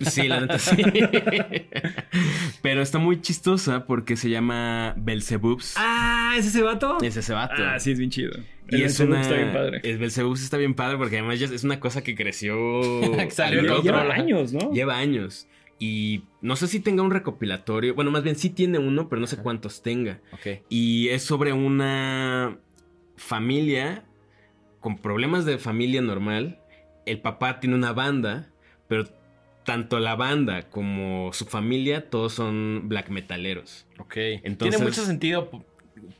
[0.00, 0.76] Sí, la neta sí.
[2.62, 5.74] Pero está muy chistosa porque se llama Belzebubs.
[5.76, 6.98] Ah, ¿es ese vato?
[7.02, 7.62] Es ese vato.
[7.64, 8.32] Ah, sí, es bien chido.
[8.68, 9.20] Y El es una...
[9.20, 9.80] Está bien padre.
[9.84, 12.56] El Belzebubs está bien padre porque además ya es una cosa que creció...
[13.30, 13.82] Salió control.
[13.82, 14.72] Lleva años, ¿no?
[14.72, 15.46] Lleva años.
[15.78, 17.94] Y no sé si tenga un recopilatorio.
[17.94, 20.20] Bueno, más bien sí tiene uno, pero no sé cuántos tenga.
[20.32, 20.62] Ok.
[20.68, 22.58] Y es sobre una
[23.16, 24.04] familia
[24.80, 26.60] con problemas de familia normal.
[27.06, 28.50] El papá tiene una banda,
[28.88, 29.04] pero
[29.64, 33.86] tanto la banda como su familia, todos son black metaleros.
[33.98, 34.16] Ok.
[34.16, 35.50] Entonces- Tiene mucho sentido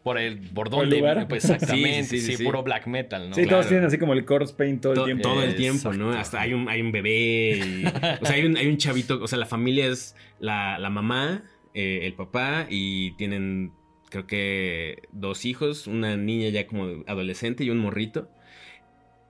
[0.02, 1.26] por el por dónde, lugar.
[1.28, 2.44] pues exactamente, Sí, sí, sí, sí, sí.
[2.44, 3.34] puro black metal, ¿no?
[3.34, 3.56] Sí, Claro.
[3.58, 5.22] todos tienen así como el corpse paint todo el tiempo.
[5.22, 5.60] todo el Exacto.
[5.62, 6.10] tiempo, ¿no?
[6.12, 7.58] Hasta hay un, hay un bebé.
[7.58, 7.84] y-
[8.22, 9.22] o sea, hay un, hay un chavito.
[9.22, 11.42] O sea, la familia es la, la mamá,
[11.74, 13.72] eh, el papá y tienen,
[14.10, 15.86] creo que, dos hijos.
[15.86, 18.28] Una niña ya como adolescente y un morrito.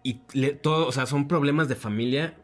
[0.02, 2.34] Y le- todo, o sea, son problemas de familia,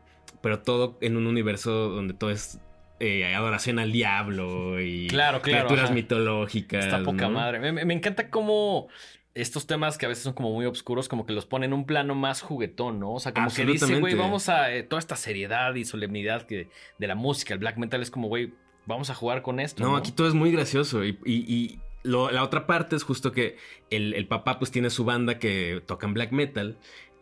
[0.42, 2.58] pero todo en un universo donde todo es
[3.00, 5.94] eh, adoración al diablo y Claro, claro, criaturas ajá.
[5.94, 6.84] mitológicas.
[6.84, 7.30] Está poca ¿no?
[7.30, 7.58] madre.
[7.58, 8.88] Me, me- encanta cómo
[9.34, 11.86] estos temas que a veces son como muy oscuros, como que los ponen en un
[11.86, 13.14] plano más juguetón, ¿no?
[13.14, 16.68] O sea, como que dice, güey, vamos a eh, toda esta seriedad y solemnidad que
[16.98, 18.52] de la música, el black metal es como, güey,
[18.86, 19.82] vamos a jugar con esto.
[19.82, 21.04] No, No, aquí todo es muy gracioso.
[21.04, 23.56] Y, y- y lo- la otra parte es justo que
[23.90, 26.76] el, el papá pues tiene su banda que tocan black metal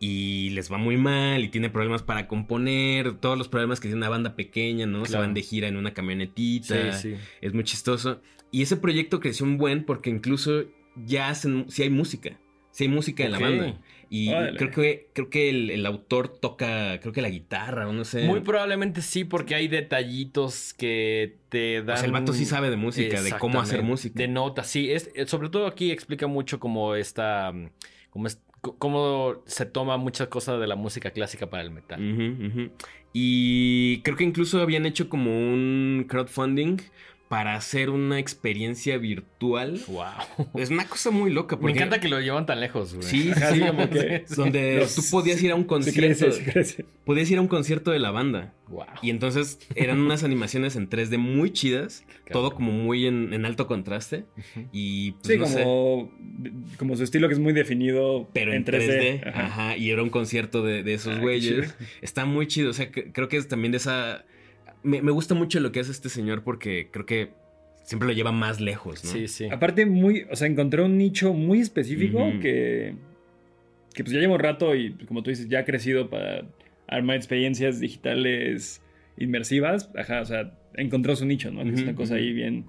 [0.05, 3.99] y les va muy mal y tiene problemas para componer, todos los problemas que tiene
[3.99, 5.05] una banda pequeña, ¿no?
[5.05, 6.97] Se van de gira en una camionetita.
[6.97, 7.21] Sí, sí.
[7.41, 8.21] Es muy chistoso.
[8.51, 10.65] Y ese proyecto creció un buen porque incluso
[11.05, 12.37] ya hacen, sí hay música.
[12.71, 13.79] Sí hay música en la banda.
[14.09, 14.57] Y Órale.
[14.57, 18.23] creo que, creo que el, el autor toca, creo que la guitarra o no sé.
[18.27, 21.95] Muy probablemente sí, porque hay detallitos que te dan.
[21.95, 24.17] O sea, el vato sí sabe de música, de cómo hacer música.
[24.17, 24.91] De notas, sí.
[24.91, 27.51] Es, eh, sobre todo aquí explica mucho como esta.
[27.53, 27.69] mm,
[28.09, 28.39] Como es, c-
[28.71, 32.71] cómo se toma muchas cosas de la música clásica para el metal.
[33.11, 36.77] Y creo que incluso habían hecho como un crowdfunding
[37.33, 39.79] para hacer una experiencia virtual.
[39.87, 40.49] Wow.
[40.53, 41.55] Es una cosa muy loca.
[41.59, 43.07] Me encanta que lo llevan tan lejos, güey.
[43.07, 44.35] Sí, sí, sí, como que- Sí.
[44.35, 45.99] Donde Los- tú podías ir a un Se concierto.
[45.99, 46.85] crece, se crece.
[47.05, 48.53] Podías ir a un concierto de la banda.
[48.67, 48.85] Wow.
[49.01, 52.05] Y entonces eran unas animaciones en 3D muy chidas.
[52.31, 54.25] Todo como muy en, en alto contraste.
[54.71, 55.63] Y pues, Sí, no sé,
[56.77, 58.29] como, su estilo que es muy definido.
[58.31, 59.25] pero en 3D.
[59.33, 59.75] Ajá.
[59.75, 61.75] Y era un concierto de, de esos Ah, güeyes.
[62.03, 62.69] Está muy chido.
[62.69, 64.23] O sea, que- creo que es también de esa.
[64.83, 67.31] Me, me gusta mucho lo que hace este señor porque creo que
[67.83, 69.11] siempre lo lleva más lejos, ¿no?
[69.11, 69.47] Sí, sí.
[69.51, 72.95] Aparte, muy, o sea, encontré un nicho muy específico que,
[73.93, 76.45] que pues ya lleva un rato y como tú dices, ya ha crecido para
[76.87, 78.81] armar experiencias digitales
[79.17, 81.63] inmersivas, ajá, o sea, encontró su nicho, ¿no?
[81.63, 82.65] Que es una cosa ahí bien,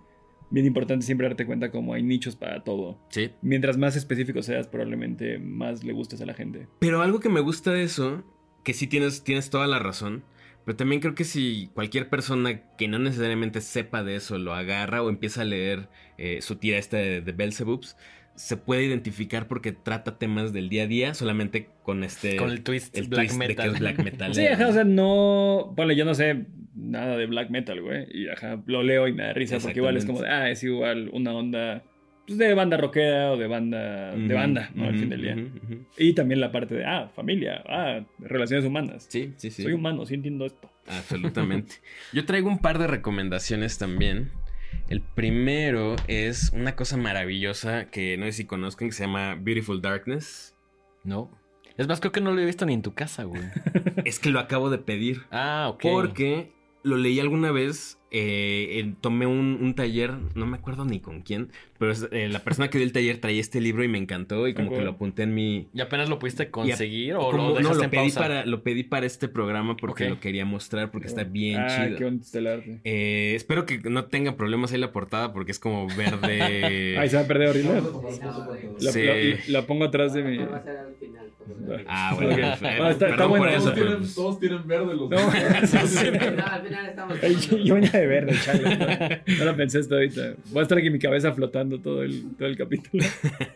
[0.51, 2.99] bien importante siempre darte cuenta como hay nichos para todo.
[3.09, 3.31] Sí.
[3.41, 6.67] Mientras más específico seas, probablemente más le gustes a la gente.
[6.81, 8.25] Pero algo que me gusta de eso,
[8.62, 10.23] que sí tienes, tienes toda la razón,
[10.65, 15.03] pero también creo que si cualquier persona que no necesariamente sepa de eso lo agarra
[15.03, 15.89] o empieza a leer
[16.19, 17.97] eh, su tira esta de, de Belzebups,
[18.35, 22.37] se puede identificar porque trata temas del día a día solamente con este...
[22.37, 23.75] Con el twist el black twist de que metal.
[23.75, 24.35] es black metal.
[24.35, 25.73] Sí, ajá, o sea, no.
[25.77, 28.07] Ponle, yo no sé nada de black metal, güey.
[28.12, 30.62] Y ajá, lo leo y me da risa porque igual es como de, ah, es
[30.65, 31.85] igual una onda
[32.27, 34.85] pues, de banda rockera o de banda, de banda, ¿no?
[34.85, 35.37] Al fin del día.
[35.99, 39.07] Y también la parte de, ah, familia, ah, relaciones humanas.
[39.09, 39.62] Sí, sí, sí.
[39.62, 40.70] Soy humano, sí entiendo esto.
[40.87, 41.77] Absolutamente.
[42.12, 44.31] Yo traigo un par de recomendaciones también.
[44.89, 49.81] El primero es una cosa maravillosa que no sé si conozcan, que se llama Beautiful
[49.81, 50.55] Darkness.
[51.05, 51.31] No.
[51.77, 53.43] Es más, creo que no lo he visto ni en tu casa, güey.
[54.05, 55.22] Es que lo acabo de pedir.
[55.31, 55.83] Ah, ok.
[55.83, 56.53] Porque
[56.83, 61.49] lo leí alguna vez, eh, tomé un, un taller, no me acuerdo ni con quién,
[61.79, 64.47] pero es- eh, la persona que dio el taller traía este libro y me encantó
[64.47, 64.85] y como que acuerdo.
[64.85, 65.67] lo apunté en mi...
[65.75, 68.21] ¿Y apenas lo pudiste conseguir o como- lo no, lo en pedí, pausa?
[68.21, 71.99] para, lo pedí para este programa porque lo quería mostrar porque está bien ah, chido.
[71.99, 72.81] qué bonito está el arte.
[72.85, 76.97] Eh, espero que no tenga problemas ahí la portada porque es como verde.
[76.99, 77.83] Ay, se va a perder horrible.
[78.81, 79.03] La, Sí.
[79.03, 80.39] la- la pongo atrás de mi.
[80.39, 81.27] Va a ser al final.
[81.67, 81.85] por eso.
[81.89, 82.31] Ah, bueno.
[82.33, 82.39] Ok.
[82.39, 82.45] eh,
[82.81, 83.47] Ah, está- bueno.
[83.49, 85.11] eso, Todos pero tienen, todos tienen verde los.
[85.11, 87.19] No, al final estamos.
[88.05, 88.76] De verde, chale.
[88.76, 90.34] No, no lo pensé hasta ahorita.
[90.50, 93.02] Voy a estar aquí en mi cabeza flotando todo el, todo el capítulo.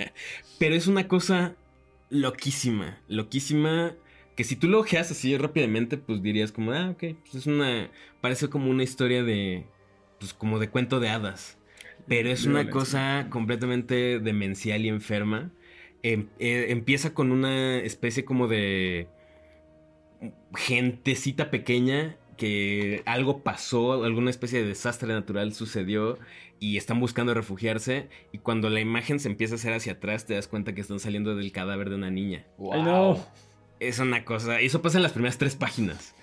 [0.58, 1.54] Pero es una cosa
[2.08, 2.98] loquísima.
[3.08, 3.94] Loquísima.
[4.36, 7.16] Que si tú lo ojeas así rápidamente, pues dirías como, ah, ok.
[7.22, 7.90] Pues es una.
[8.22, 9.66] Parece como una historia de.
[10.18, 11.58] Pues como de cuento de hadas.
[12.06, 12.72] Pero es una Violencia.
[12.72, 15.50] cosa completamente demencial y enferma.
[16.02, 19.08] Em- eh, empieza con una especie como de
[20.54, 26.18] gentecita pequeña que algo pasó, alguna especie de desastre natural sucedió
[26.60, 30.34] y están buscando refugiarse y cuando la imagen se empieza a hacer hacia atrás te
[30.34, 32.46] das cuenta que están saliendo del cadáver de una niña.
[32.72, 33.18] Ay, no.
[33.80, 36.14] Es una cosa, eso pasa en las primeras tres páginas.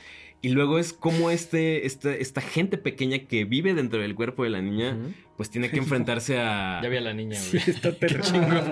[0.42, 4.50] Y luego es como este, esta, esta gente pequeña que vive dentro del cuerpo de
[4.52, 5.14] la niña, Ujú.
[5.38, 6.82] pues tiene que enfrentarse a...
[6.84, 7.70] Ya vi a la niña, Sí, güey.
[7.76, 8.30] está terrible.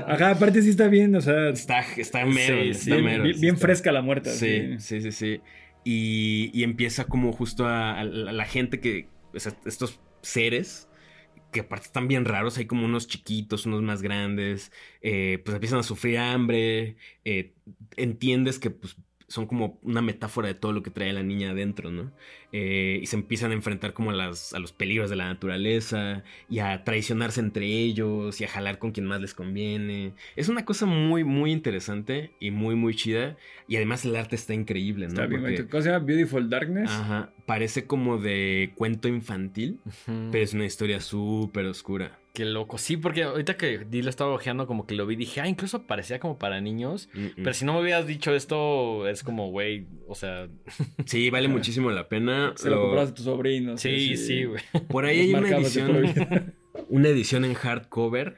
[0.08, 3.24] Ajá, aparte sí está bien, o sea, Está, está mero, Sí, está bien, mero.
[3.24, 4.30] bien- bien fresca la muerte.
[4.32, 5.02] Sí, así.
[5.02, 5.42] sí, sí, sí.
[5.84, 10.88] Y, empieza como justo a, a la, gente que, estos seres,
[11.52, 14.72] que aparte están bien raros, hay como unos chiquitos, unos más grandes,
[15.02, 17.54] eh, pues empiezan a sufrir hambre, eh,
[17.96, 18.98] entiendes que pues
[19.34, 22.12] son como una metáfora de todo lo que trae la niña adentro, ¿no?
[22.52, 26.24] Eh, y se empiezan a enfrentar como a, las, a los peligros de la naturaleza
[26.52, 30.14] y a traicionarse entre ellos y a jalar con quien más les conviene.
[30.36, 33.36] Es una cosa muy, muy interesante y muy, muy chida.
[33.68, 35.14] Y además el arte está increíble, ¿no?
[35.14, 35.68] Está bien, Porque.
[35.68, 36.06] ¿Cómo se llama?
[36.06, 36.92] Beautiful Darkness.
[36.92, 42.20] ajá, parece como de cuento infantil, pero es una historia súper oscura.
[42.34, 42.80] Qué loco.
[42.80, 45.84] Sí, porque ahorita que Di lo estaba ojeando, como que lo vi, dije, ah, incluso
[45.84, 47.08] parecía como para niños.
[47.14, 47.32] Mm, mm.
[47.36, 50.48] Pero si no me hubieras dicho esto, es como, güey, o sea,
[51.06, 52.54] Sí, vale muchísimo la pena.
[52.56, 53.80] Se lo Lo- compras a tus sobrinos.
[53.80, 54.64] sí, sí, güey.
[54.90, 56.54] Por ahí hay una edición,
[56.90, 58.36] una edición en hardcover,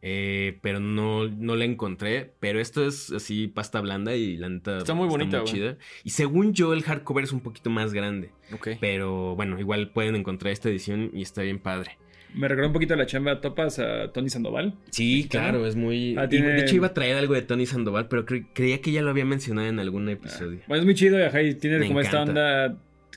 [0.00, 2.32] eh, pero no, no la encontré.
[2.40, 5.52] Pero esto es así pasta blanda y la neta Está muy bonita, güey.
[5.52, 5.76] chida.
[6.02, 8.30] Y según yo, el hardcover es un poquito más grande.
[8.54, 8.68] Ok.
[8.80, 11.98] Pero bueno, igual pueden encontrar esta edición y está bien padre.
[12.34, 14.74] Me recordó un poquito la chamba Topas a Tony Sandoval.
[14.90, 16.16] Sí, claro, es muy...
[16.18, 18.90] Ah, y De hecho iba a traer algo de Tony Sandoval, pero cre- creía que
[18.92, 20.58] ya lo había mencionado en algún episodio.
[20.66, 22.76] Bueno, es muy chido ajá, y tiene Me como esta onda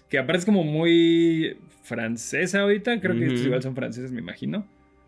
[0.10, 3.00] que aparte es como muy francesa ahorita.
[3.02, 3.30] Creo que Ujú.
[3.32, 4.68] estos igual son franceses, me imagino.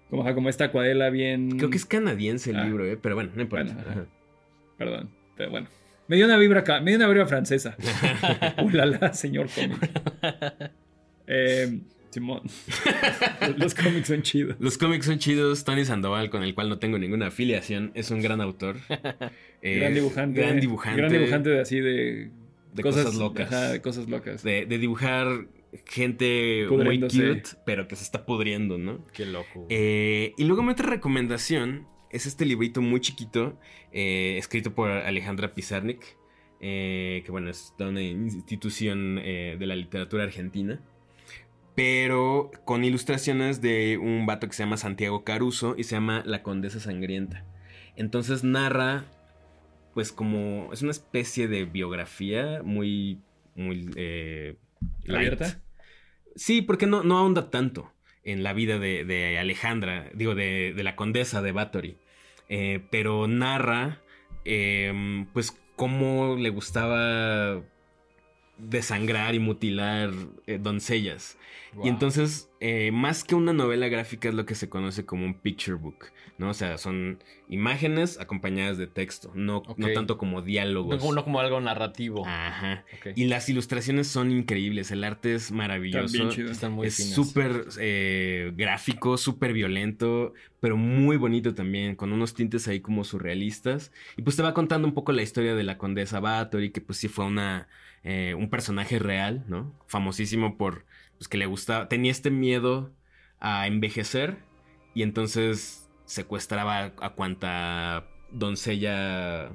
[0.09, 1.57] Como, ajá, como esta acuarela bien.
[1.57, 2.65] Creo que es canadiense el Ah.
[2.65, 2.97] libro, ¿eh?
[2.99, 3.65] pero bueno, no importa.
[3.73, 3.91] Bueno, ajá.
[4.01, 4.05] Ajá.
[4.77, 5.67] Perdón, pero bueno.
[6.07, 7.77] Me dio una vibra acá, me dio una vibra francesa.
[8.63, 9.77] Ulala, señor cómic.
[11.31, 11.79] Eh,
[12.09, 12.41] Simón.
[13.57, 14.55] Los cómics son chidos.
[14.59, 15.63] Los cómics son chidos.
[15.63, 18.77] Tony Sandoval, con el cual no tengo ninguna afiliación, es un gran autor.
[19.61, 20.39] Eh, gran dibujante.
[20.39, 21.01] Gran dibujante.
[21.01, 22.31] Gran dibujante de así de.
[22.73, 23.51] De cosas locas.
[23.51, 24.41] Ajá, de cosas locas.
[24.41, 25.47] De, de dibujar
[25.85, 29.05] gente muy cute, pero que se está pudriendo, ¿no?
[29.11, 29.67] Qué loco.
[29.69, 33.59] Eh, y luego mi otra recomendación es este librito muy chiquito,
[33.91, 36.17] eh, escrito por Alejandra Pizarnik,
[36.59, 40.81] eh, que bueno, es toda una institución eh, de la literatura argentina,
[41.79, 46.43] pero con ilustraciones de un vato que se llama Santiago Caruso y se llama La
[46.43, 47.45] Condesa Sangrienta.
[47.95, 49.05] Entonces narra,
[49.93, 53.21] pues como, es una especie de biografía muy,
[53.55, 53.89] muy...
[53.95, 54.57] eh.
[55.07, 55.61] ¿Abierta?
[56.35, 57.93] Sí, porque no, no ahonda tanto
[58.25, 61.97] en la vida de, de Alejandra, digo, de, de la condesa de Bathory.
[62.49, 64.01] Eh, pero narra,
[64.43, 67.63] eh, pues, cómo le gustaba
[68.59, 70.11] desangrar y mutilar
[70.47, 71.37] eh, doncellas.
[71.73, 71.85] Wow.
[71.85, 75.35] Y entonces, eh, más que una novela gráfica, es lo que se conoce como un
[75.35, 76.07] picture book,
[76.39, 76.49] ¿no?
[76.49, 81.13] O sea, son imágenes acompañadas de texto, no, no tanto como diálogos.
[81.13, 82.25] no como algo narrativo.
[82.25, 82.85] Ajá.
[83.15, 86.29] Y las ilustraciones son increíbles, el arte es maravilloso.
[86.29, 92.67] Están muy es súper eh, gráfico, súper violento, pero muy bonito también, con unos tintes
[92.67, 93.91] ahí como surrealistas.
[94.17, 96.97] Y pues te va contando un poco la historia de la condesa Bathory, que pues
[96.97, 97.67] sí fue una,
[98.03, 99.73] eh, un personaje real, ¿no?
[99.87, 100.85] Famosísimo por,
[101.17, 102.93] pues que le gustaba, tenía este miedo
[103.39, 104.37] a envejecer
[104.93, 109.51] y entonces secuestraba a cuanta doncella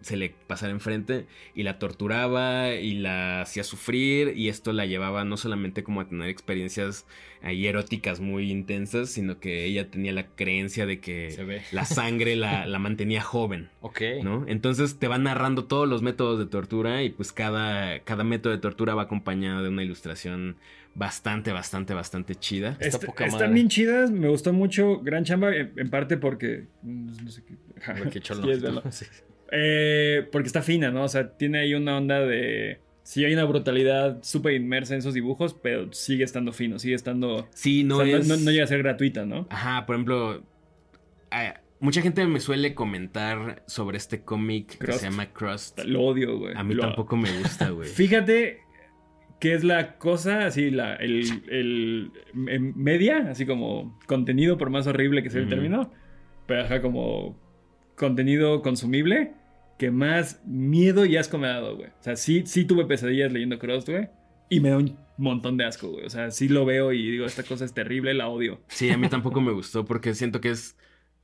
[0.00, 5.24] se le pasara enfrente y la torturaba y la hacía sufrir y esto la llevaba
[5.24, 7.06] no solamente como a tener experiencias
[7.42, 12.66] ahí eróticas muy intensas, sino que ella tenía la creencia de que la sangre la,
[12.66, 14.00] la mantenía joven, Ok.
[14.22, 14.44] ¿no?
[14.48, 18.58] Entonces te va narrando todos los métodos de tortura y pues cada, cada método de
[18.60, 20.56] tortura va acompañado de una ilustración
[20.94, 22.76] bastante, bastante, bastante chida.
[22.80, 23.54] Está Est- poca están madre.
[23.54, 24.98] bien chidas, me gustó mucho.
[25.00, 26.64] Gran chamba, en, en parte porque.
[26.82, 28.20] mm, No sé qué.
[28.20, 28.82] cholo.
[28.90, 29.04] Sí.
[29.52, 31.04] Eh, porque está fina, ¿no?
[31.04, 32.80] O sea, tiene ahí una onda de.
[33.02, 37.48] Sí, hay una brutalidad súper inmersa en esos dibujos, pero sigue estando fino, sigue estando.
[37.54, 38.28] Sí, no o sea, no, es...
[38.28, 39.46] no- no llega a ser gratuita, ¿no?
[39.48, 40.42] Ajá, por ejemplo,
[41.30, 45.80] ah, mucha gente me suele comentar sobre este cómic que se llama Crust.
[45.84, 46.54] Lo odio, güey.
[46.54, 47.88] A mí Lo- tampoco me gusta, güey.
[47.88, 48.58] Fíjate
[49.40, 52.10] que es la cosa, así, la, el, el-
[52.74, 55.92] media, así como contenido, por más horrible que sea el término,
[56.46, 57.38] pero ajá, como
[57.96, 59.32] contenido consumible,
[59.78, 61.88] que más miedo y asco me ha dado, güey.
[61.88, 64.08] O sea, sí, sí tuve pesadillas leyendo Cross, güey,
[64.50, 66.04] y me da un montón de asco, güey.
[66.06, 68.60] O sea, sí lo veo y digo, esta cosa es terrible, la odio.
[68.68, 70.76] Sí, a mí tampoco me gustó porque siento que es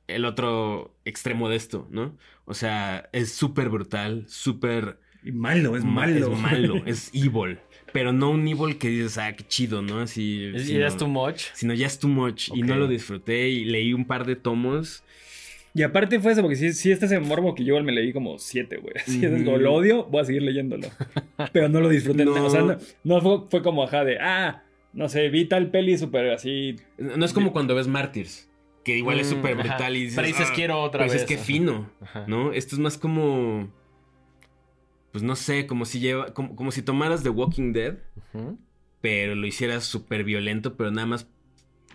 [0.07, 2.17] el otro extremo de esto, ¿no?
[2.45, 4.99] O sea, es súper brutal, súper...
[5.23, 6.33] Y malo, es ma- malo.
[6.33, 7.57] Es malo, es evil.
[7.91, 9.99] Pero no un evil que dices, ah, qué chido, ¿no?
[10.01, 10.51] Así...
[10.53, 11.45] ¿Es, sino- ya es too much?
[11.53, 12.49] Sino ya es too much.
[12.53, 15.03] Y no lo disfruté y leí un par de tomos.
[15.75, 17.91] Y aparte fue eso, porque sí, sí este es el morbo que yo igual me
[17.91, 18.93] leí como siete, güey.
[19.05, 20.87] Así es como, lo odio, voy a seguir leyéndolo.
[21.51, 22.23] Pero no lo disfruté.
[22.25, 22.45] No.
[22.45, 24.63] O sea, no, no fue, fue como, ajá, de, ah,
[24.93, 26.77] no sé, vi tal peli súper así.
[26.97, 28.49] No es como cuando ves Mártires,
[28.85, 30.15] que igual es Mm, súper brutal y dices...
[30.15, 31.27] Pero dices, "Ah", quiero otra pero dices, vez.
[31.27, 31.43] qué Ajá.
[31.43, 31.91] fino.
[31.99, 32.23] Ajá.
[32.27, 32.53] ¿no?
[32.53, 33.69] Esto es más como.
[35.11, 36.33] Pues no sé, como si lleva.
[36.33, 37.97] Como, como si tomaras The Walking Dead,
[39.01, 41.27] pero lo hicieras súper violento, pero nada más.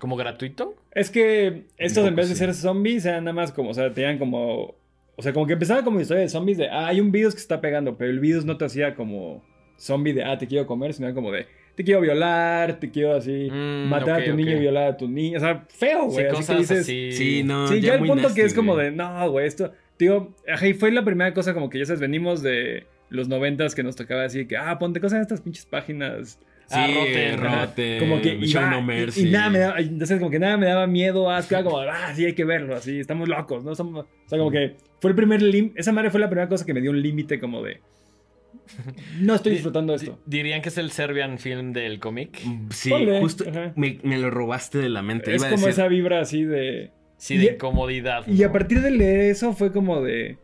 [0.00, 0.74] ¿Como gratuito?
[0.92, 2.40] Es que estos en vez de sí.
[2.40, 4.74] ser zombies eran nada más como, o sea, tenían como...
[5.16, 7.40] O sea, como que empezaba como historia de zombies de, ah, hay un virus que
[7.40, 9.44] se está pegando, pero el virus no te hacía como
[9.78, 13.48] zombie de, ah, te quiero comer, sino como de, te quiero violar, te quiero así,
[13.50, 15.36] Mm, matar a tu niño y violar a tu niño.
[15.36, 16.26] O sea, feo, Sí, güey.
[16.26, 17.12] así que cosas dices, así.
[17.12, 17.68] Sí, no.
[17.68, 20.66] Sí, ya ya el punto nasty, que es como de, no, güey, esto, digo, ajá,
[20.66, 23.96] y fue la primera cosa como que ya sabes, venimos de los noventas que nos
[23.96, 26.38] tocaba así que, ah, ponte cosas en estas pinches páginas.
[26.70, 27.66] Sí, Ah, Rotten, ajá.
[27.66, 29.26] Rotten, Como que Show iba- No y- Mercy.
[29.26, 32.12] y, nada me daba, entonces como que nada me daba miedo, asco, era como, ah,
[32.14, 33.74] sí hay que verlo, así, estamos locos, ¿no?
[33.74, 36.64] Somos, o sea, como que fue el primer lim- esa madre fue la primera cosa
[36.64, 37.80] que me dio un límite como de,
[39.18, 40.20] no estoy disfrutando Di- esto.
[40.26, 42.38] ¿Dirían que es el Serbian film del cómic?
[42.70, 43.44] Sí, Ponle, justo
[43.74, 45.34] me, me lo robaste de la mente.
[45.34, 46.92] Es Iba a como decir- esa vibra así de...
[47.16, 48.26] Sí, Y- de incomodidad.
[48.28, 50.38] Y a partir de leer eso fue como de...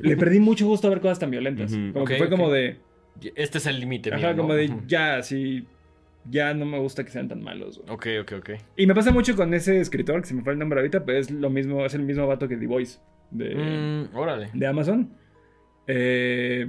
[0.00, 1.72] Le perdí mucho gusto a ver cosas tan violentas.
[1.92, 2.76] Como que fue como de...
[3.34, 4.42] Este es el límite Ajá, mío, ¿no?
[4.42, 5.66] como de ya, así...
[6.28, 7.78] Ya no me gusta que sean tan malos.
[7.78, 7.94] güey.
[7.94, 8.50] Ok, ok, ok.
[8.76, 11.18] Y me pasa mucho con ese escritor, que se me fue el nombre ahorita, pero
[11.18, 12.98] es lo mismo, es el mismo vato que The Voice
[13.30, 14.50] de, Mm, órale.
[14.52, 15.08] de Amazon.
[15.86, 16.66] Eh,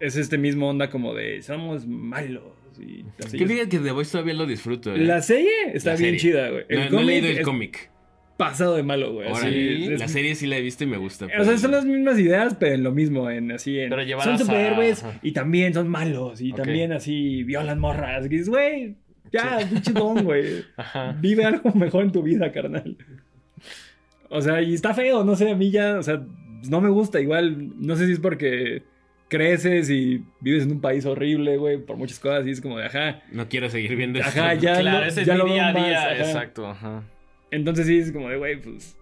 [0.00, 2.42] es este mismo onda como de somos malos
[2.78, 3.36] y así.
[3.36, 4.94] Que diga que The Voice todavía lo disfruto.
[4.94, 4.98] ¿eh?
[4.98, 6.18] La serie está La bien serie.
[6.20, 6.64] chida, güey.
[6.70, 7.90] no, no he leído el es cómic.
[8.40, 9.28] Pasado de malo, güey.
[9.30, 11.26] Órale, así, es- La serie sí la he visto y me gusta.
[11.38, 13.90] O sea, son las mismas ideas, pero en lo mismo, en así, en...
[13.90, 18.24] Pero son superhéroes a- y también son malos y también así violan morras.
[18.24, 18.96] Y dices, güey,
[19.30, 20.64] ya, pinche don, güey.
[20.78, 21.14] Ajá.
[21.20, 22.96] Vive algo mejor en tu vida, carnal.
[24.30, 26.22] O sea, y está feo, no sé, a mí ya, o sea,
[26.68, 27.20] no me gusta.
[27.20, 28.82] Igual, no sé si es porque
[29.28, 32.86] creces y vives en un país horrible, güey, por muchas cosas y es como de,
[32.86, 33.22] ajá.
[33.32, 34.40] No quiero seguir viendo esto.
[34.40, 36.02] Ajá, ya claro, lo- ese ya es lo mi día a más, día.
[36.04, 36.16] ajá.
[36.24, 37.02] Exacto, ajá.
[37.50, 38.96] Entonces sí, es como de, güey, pues,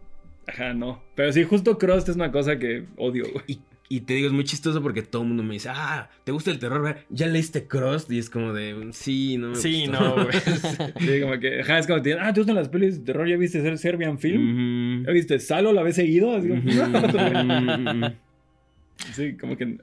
[0.46, 1.02] ajá, no.
[1.14, 3.44] Pero sí, justo Crust es una cosa que odio, güey.
[3.46, 6.32] Y, y te digo, es muy chistoso porque todo el mundo me dice, ah, ¿te
[6.32, 6.96] gusta el terror?
[7.08, 8.10] ¿Ya leíste Crust?
[8.12, 10.00] Y es como de, sí, no me Sí, gustó".
[10.04, 10.28] no, güey.
[11.00, 13.26] Sí, como que, ajá, es como, que, ah, ¿te gustan las pelis de terror?
[13.28, 15.04] ¿Ya viste ser Serbian Film?
[15.06, 15.72] ¿Ya viste Salo?
[15.72, 16.34] ¿La ves seguido?
[16.36, 16.62] Así como,
[19.12, 19.78] sí, como que...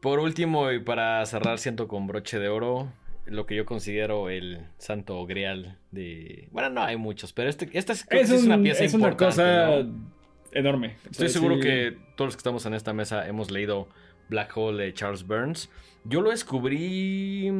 [0.00, 2.90] Por último, y para cerrar, siento con broche de oro,
[3.26, 6.48] lo que yo considero el santo grial de...
[6.50, 8.62] Bueno, no hay muchos, pero este, esta es, creo que Es, sí es un- una
[8.62, 10.10] pieza es una importante, cosa ¿no?
[10.52, 10.96] enorme.
[11.10, 11.60] Estoy seguro sí.
[11.62, 13.88] que todos los que estamos en esta mesa hemos leído
[14.28, 15.70] Black Hole de Charles Burns.
[16.04, 17.52] Yo lo descubrí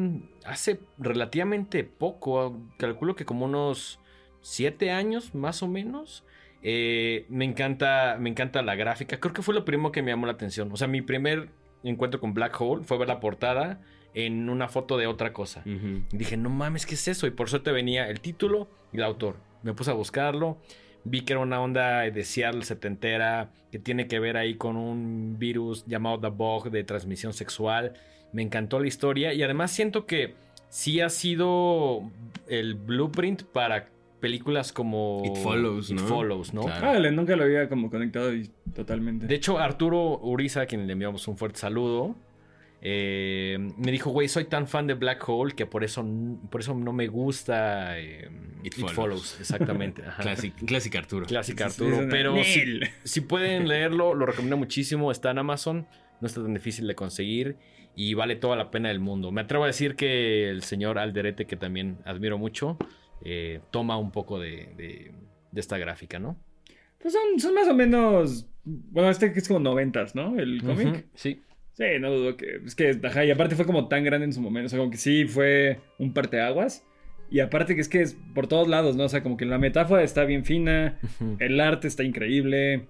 [0.45, 4.01] hace relativamente poco, calculo que como unos
[4.41, 6.25] 7 años más o menos.
[6.63, 10.27] Eh, me, encanta, me encanta la gráfica, creo que fue lo primero que me llamó
[10.27, 10.71] la atención.
[10.73, 11.49] O sea, mi primer
[11.83, 13.81] encuentro con Black Hole fue ver la portada
[14.15, 15.63] en una foto de otra cosa.
[15.65, 17.27] Y dije, no mames, ¿qué es eso?
[17.27, 19.37] Y por suerte venía el título y el autor.
[19.63, 20.59] Me puse a buscarlo.
[21.05, 25.37] Vi que era una onda de Seattle setentera que tiene que ver ahí con un
[25.39, 27.95] virus llamado The Bug de transmisión sexual.
[28.33, 30.35] Me encantó la historia y además siento que
[30.69, 32.03] sí ha sido
[32.49, 33.89] el blueprint para
[34.21, 36.07] películas como It Follows, ¿no?
[36.07, 36.63] Follows, ¿no?
[36.63, 36.91] Claro.
[36.91, 39.27] Ah, le- nunca lo había como conectado y totalmente.
[39.27, 42.15] De hecho, Arturo Uriza, a quien le enviamos un fuerte saludo,
[42.83, 46.05] eh, me dijo, güey, soy tan fan de Black Hole que por eso,
[46.51, 48.29] por eso no me gusta eh,
[48.63, 48.95] It It, Follows.
[48.95, 49.37] Follows.
[49.41, 50.03] Exactamente.
[50.67, 51.27] Classic Arturo.
[51.27, 52.09] Clásica Sí, sí, Arturo.
[52.11, 55.11] Pero si, si pueden leerlo, lo recomiendo muchísimo.
[55.13, 55.87] Está en Amazon.
[56.21, 57.57] No está tan difícil de conseguir.
[57.97, 59.31] Y vale toda la pena del mundo.
[59.33, 62.79] Me atrevo a decir que el señor Alderete, que también admiro mucho,
[63.25, 65.13] eh, toma un poco de, de-
[65.53, 66.39] de esta gráfica, ¿no?
[67.03, 68.47] Pues son, son más o menos.
[68.65, 70.39] Bueno, este que es como noventas, ¿no?
[70.39, 71.07] El cómic.
[71.15, 71.43] Sí.
[71.81, 72.61] Sí, no dudo que.
[72.67, 74.67] Es que, ajá, y aparte fue como tan grande en su momento.
[74.67, 76.87] O sea, como que sí fue un parteaguas.
[77.31, 79.05] Y aparte que es que es por todos lados, ¿no?
[79.05, 80.99] O sea, como que la metáfora está bien fina.
[81.39, 82.87] El arte está increíble.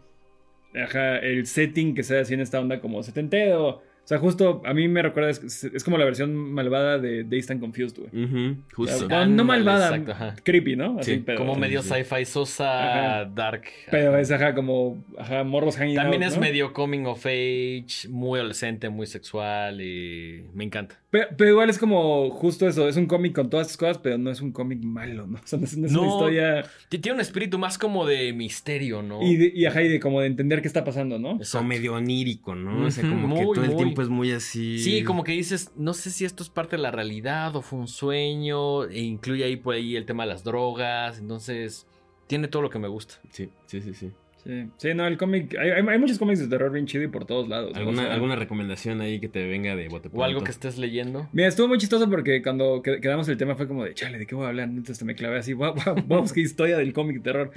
[0.74, 3.80] Ajá, el setting que se hace en esta onda como setentero.
[4.11, 7.48] O sea, justo a mí me recuerda, es, es como la versión malvada de Days
[7.52, 8.24] and Confused, güey.
[8.24, 9.04] Ujú, justo.
[9.04, 10.34] O sea, no malvada, exacto, ajá.
[10.42, 10.98] creepy, ¿no?
[10.98, 11.90] Así, Sí, pero, Como Sí, medio sí.
[11.90, 13.24] sci-fi sosa, Ajá.
[13.32, 13.66] dark.
[13.88, 16.40] Pero es, ajá, como, ajá, morros hanging También out, es ¿no?
[16.42, 20.99] medio coming of age, muy adolescente, muy sexual y me encanta.
[21.11, 24.16] Pero, pero igual es como justo eso, es un cómic con todas estas cosas, pero
[24.16, 25.38] no es un cómic malo, ¿no?
[25.44, 26.64] O sea, no es, no es una historia...
[26.88, 29.20] Tiene un espíritu más como de misterio, ¿no?
[29.20, 31.32] Y, de, y, ajá, y de como de entender qué está pasando, ¿no?
[31.32, 31.66] O Exacto.
[31.66, 32.86] medio onírico, ¿no?
[32.86, 33.82] O sea, como que muy, todo el muy.
[33.82, 34.78] tiempo es muy así.
[34.78, 37.80] Sí, como que dices, no sé si esto es parte de la realidad o fue
[37.80, 41.88] un sueño, e incluye ahí por ahí el tema de las drogas, entonces
[42.28, 43.16] tiene todo lo que me gusta.
[43.30, 43.94] Sí, sí, sí.
[43.94, 44.11] sí.
[44.45, 45.55] Sí, sí no, el cómic...
[45.59, 47.72] Hay, hay, hay muchos cómics de terror bien chido y por todos lados.
[47.72, 47.78] ¿no?
[47.78, 50.78] ¿Alguna, O sea, ¿Alguna recomendación ahí que te venga de bote O algo que estés
[50.78, 51.28] leyendo.
[51.32, 54.26] Mira, estuvo muy chistoso porque cuando qued- quedamos el tema fue como de, chale, ¿de
[54.26, 54.68] qué voy a hablar?
[54.68, 57.51] Entonces me clavé así, wow, wow, vamos, qué historia del cómic de terror.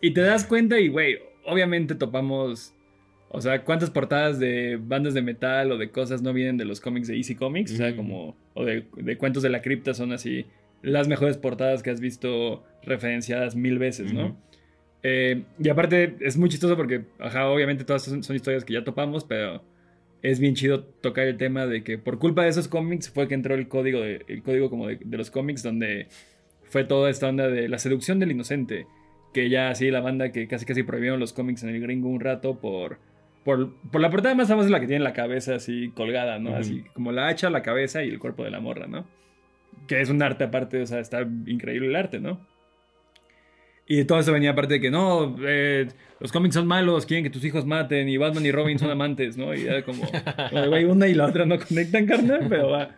[0.00, 2.72] Y te das cuenta y, güey, obviamente topamos,
[3.30, 6.80] o sea, cuántas portadas de bandas de metal o de cosas no vienen de los
[6.80, 7.96] cómics de Easy Comics, o sea, Mm.
[7.96, 10.46] como, o de, de cuentos de la cripta son así,
[10.82, 14.36] las mejores portadas que has visto referenciadas mil veces, ¿no?
[15.10, 18.84] Eh, y aparte es muy chistoso porque, ajá, obviamente todas son, son historias que ya
[18.84, 19.62] topamos, pero
[20.20, 23.34] es bien chido tocar el tema de que por culpa de esos cómics fue que
[23.34, 26.08] entró el código, de, el código como de, de los cómics donde
[26.64, 28.86] fue toda esta onda de la seducción del inocente,
[29.32, 32.20] que ya así la banda que casi casi prohibieron los cómics en el gringo un
[32.20, 32.98] rato por...
[33.44, 36.54] Por, por la portada más famosa es la que tiene la cabeza así colgada, ¿no?
[36.54, 39.06] Así como la hacha, la cabeza y el cuerpo de la morra, ¿no?
[39.86, 42.46] Que es un arte aparte, o sea, está increíble el arte, ¿no?
[43.88, 45.88] Y todo eso venía aparte de que no, eh,
[46.20, 49.36] los cómics son malos, quieren que tus hijos maten y Batman y Robin son amantes,
[49.38, 49.54] ¿no?
[49.54, 50.02] Y era como,
[50.68, 52.94] güey, una y la otra no conectan, carnal, pero va.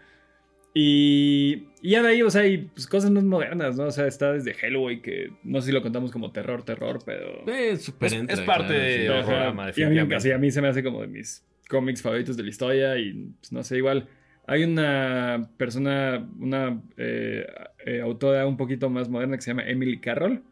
[0.74, 3.84] Y, y ya de ahí, o sea, hay pues, cosas más modernas, ¿no?
[3.84, 7.44] O sea, está desde Hellboy, que no sé si lo contamos como terror, terror, pero...
[7.48, 9.06] Eh, súper Es- es parte de- sí.
[9.06, 9.18] Ajá.
[9.18, 9.26] Ajá.
[9.26, 12.36] programa, y a mí, así, a mí se me hace como de mis cómics favoritos
[12.36, 14.08] de la historia y pues, no sé, igual
[14.46, 17.46] hay una persona, una eh,
[17.86, 20.42] eh, autora un poquito más moderna que se llama Emily Carroll.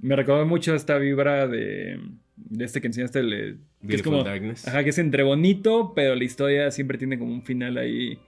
[0.00, 2.00] Me recordó mucho esta vibra de,
[2.36, 4.66] de este que enseñaste, el, eh, que es como, Darkness.
[4.66, 8.18] ajá, que es entre bonito, pero la historia siempre tiene como un final ahí,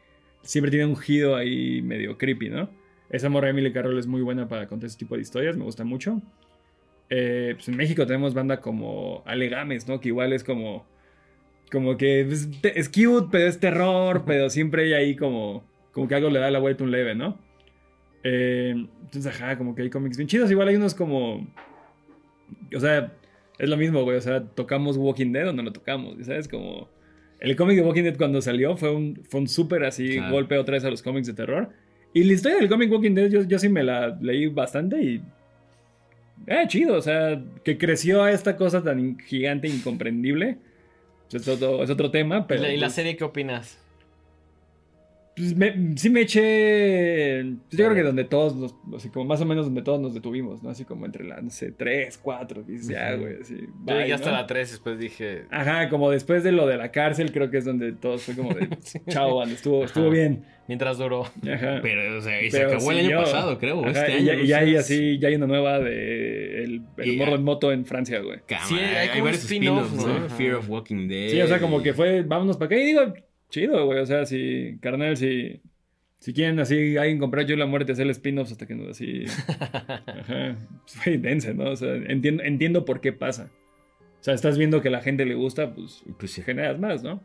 [0.42, 2.68] siempre tiene un giro ahí medio creepy, ¿no?
[3.10, 5.84] Esa morra Emily Carroll es muy buena para contar ese tipo de historias, me gusta
[5.84, 6.22] mucho.
[7.10, 10.00] Eh, pues en México tenemos banda como Alegames, ¿no?
[10.00, 10.86] Que igual es como.
[11.70, 15.62] Como que es, es cute, pero es terror, pero siempre hay ahí como.
[15.92, 17.38] Como que algo le da la vuelta un leve, ¿no?
[18.24, 20.50] Eh, entonces, ajá, como que hay cómics bien chidos.
[20.50, 21.46] Igual hay unos como.
[22.74, 23.12] O sea,
[23.58, 24.16] es lo mismo, güey.
[24.16, 26.48] O sea, tocamos Walking Dead o no lo tocamos, ¿sabes?
[26.48, 26.88] Como.
[27.40, 30.32] El cómic de Walking Dead cuando salió fue un, fue un súper así Claro.
[30.32, 31.70] golpe otra vez a los cómics de terror.
[32.14, 35.22] Y la historia del cómic Walking Dead yo, yo sí me la leí bastante y...
[36.46, 40.58] Eh, chido, o sea, que creció a esta cosa tan gigante e incomprendible.
[41.32, 42.62] Es otro, es otro tema, ¿Y pero...
[42.62, 43.78] la, y la pues, serie qué opinas?
[45.36, 47.42] Pues, me- sí me eché...
[47.68, 48.74] pues, yo creo que donde todos nos...
[48.96, 50.70] Así como más o menos donde todos nos detuvimos, ¿no?
[50.70, 53.56] Así como entre la, no sé, 3, 4, dices, ya, güey, así...
[53.60, 55.44] Yo bye, llegué hasta la 3 después dije...
[55.50, 58.54] Ajá, como después de lo de la cárcel, creo que es donde todos fue como
[58.54, 58.68] de...
[59.08, 60.44] Chao, estuvo, estuvo bien.
[60.68, 61.22] Mientras duró.
[61.24, 61.80] Ajá.
[61.82, 63.80] Pero, o sea, y se Pero acabó el año pasado, creo.
[63.84, 64.24] Ajá, este y, año.
[64.26, 67.34] ya, no y ya hay así, ya hay una nueva de el, el Y- morro
[67.34, 68.38] en moto en Francia, güey.
[68.68, 70.20] Sí, hay hay, varios spin-offs, spin-offs, ¿no?
[70.20, 70.28] ¿no?
[70.30, 71.30] Fear of Walking Dead.
[71.30, 72.76] Sí, o sea, como que fue, vámonos para acá.
[72.76, 73.12] Y digo,
[73.52, 74.00] chido, güey.
[74.00, 75.60] O sea, si, carnal, si,
[76.18, 79.24] si quieren así, alguien comprar yo la muerte, hacer spin-offs hasta que no, así.
[79.60, 80.56] Ajá.
[80.82, 81.70] Pues, güey, dense, ¿no?
[81.70, 83.50] O sea, entiendo, entiendo por qué pasa.
[84.20, 86.42] O sea, estás viendo que a la gente le gusta, pues, Pues sí.
[86.42, 87.20] generas más, ¿no?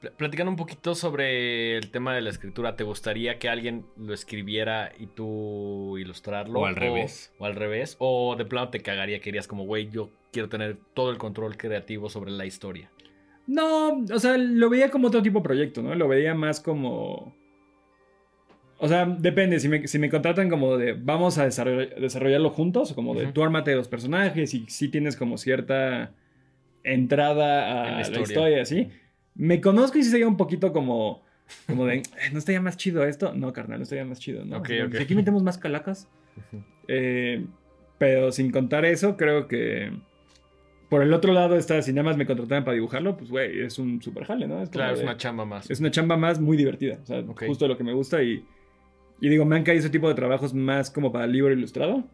[0.00, 4.12] Pl- Platicando un poquito sobre el tema de la escritura, ¿te gustaría que alguien lo
[4.12, 6.60] escribiera y tú ilustrarlo?
[6.60, 7.32] O al revés.
[7.38, 7.96] O, al revés.
[8.00, 11.56] O de plano te cagaría que dirías como, güey, yo quiero tener todo el control
[11.56, 12.90] creativo sobre la historia.
[13.46, 15.94] No, o sea, lo veía como otro tipo de proyecto, ¿no?
[15.94, 17.34] Lo veía más como...
[18.78, 22.92] O sea, depende, si me, si me contratan como de vamos a desarroll- desarrollarlo juntos,
[22.92, 23.32] como de Ujú.
[23.32, 26.12] tú ármate los personajes y si tienes como cierta
[26.84, 28.62] entrada a En la la historia.
[28.62, 28.88] así.
[29.34, 31.22] Me conozco y sí sería un poquito como,
[31.66, 33.32] como de, "Eh, ¿no estaría más chido esto?
[33.34, 34.58] No, carnal, no estaría más chido, ¿no?
[34.58, 34.94] Ok, Como, ok.
[34.96, 36.08] si aquí metemos más calacas.
[36.88, 37.46] Eh,
[37.98, 39.90] pero sin contar eso, creo que
[40.88, 43.78] por el otro lado está, si nada más me contrataran para dibujarlo, pues güey, es
[43.78, 44.62] un super jale, ¿no?
[44.62, 45.68] Es Claro, es una chamba más.
[45.70, 46.98] es una chamba más muy divertida.
[47.02, 48.44] O sea, justo lo que me gusta y,
[49.20, 52.04] y digo, me han caído ese tipo de trabajos más como para libro ilustrado.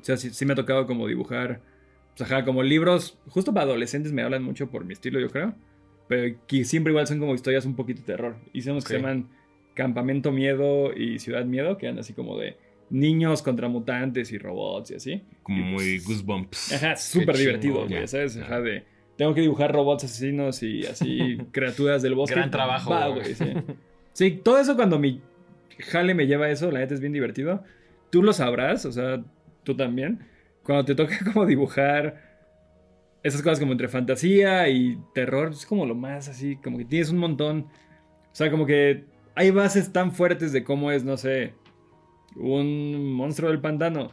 [0.00, 1.60] O sea, sí, sí me ha tocado como dibujar,
[2.16, 5.54] pues ajá, como libros, justo para adolescentes me hablan mucho por mi estilo, yo creo.
[6.08, 8.36] Pero que siempre igual son como historias un poquito de terror.
[8.52, 9.00] Hicimos que Ok.
[9.00, 9.28] se llaman
[9.74, 12.56] Campamento Miedo y Ciudad Miedo, que eran así como de
[12.92, 15.22] niños contra mutantes y robots y así.
[15.42, 16.72] Como Y, muy pues, goosebumps.
[16.74, 17.96] Ajá, súper divertido, ya.
[17.96, 18.36] güey, ¿sabes?
[18.36, 18.84] Ajá, de...
[19.16, 22.34] Tengo que dibujar robots asesinos y así criaturas del bosque.
[22.34, 23.52] Gran trabajo, Va, güey, sí.
[24.12, 25.20] Sí, todo eso cuando mi
[25.78, 27.64] jale me lleva a eso, la neta es bien divertido.
[28.10, 29.22] Tú lo sabrás, o sea,
[29.64, 30.20] tú también.
[30.62, 32.30] Cuando te toca como dibujar
[33.22, 37.10] esas cosas como entre fantasía y terror, es como lo más así, como que tienes
[37.10, 37.68] un montón.
[38.32, 41.54] O sea, como que hay bases tan fuertes de cómo es, no sé,
[42.36, 44.12] un monstruo del pantano.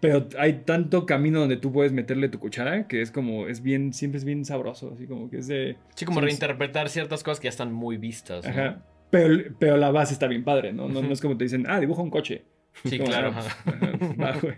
[0.00, 3.94] Pero hay tanto camino donde tú puedes meterle tu cuchara que es como, es bien,
[3.94, 5.78] siempre es bien sabroso, así como que es de...
[5.94, 8.44] Sí, como reinterpretar ciertas cosas que ya están muy vistas.
[8.44, 8.50] ¿no?
[8.50, 8.82] Ajá.
[9.10, 10.88] Pero, pero la base está bien padre, ¿no?
[10.88, 12.44] No, no es como te dicen, ah, dibuja un coche.
[12.84, 13.32] Sí, Como, claro.
[13.34, 14.56] ah, güey.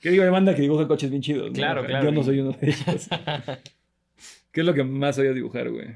[0.00, 0.24] ¿Qué digo?
[0.24, 1.52] Hay banda que dibuja coches bien chidos.
[1.52, 2.06] Claro, claro.
[2.06, 3.08] Yo no soy uno de ellos.
[4.52, 5.88] ¿Qué es lo que más odio dibujar, güey?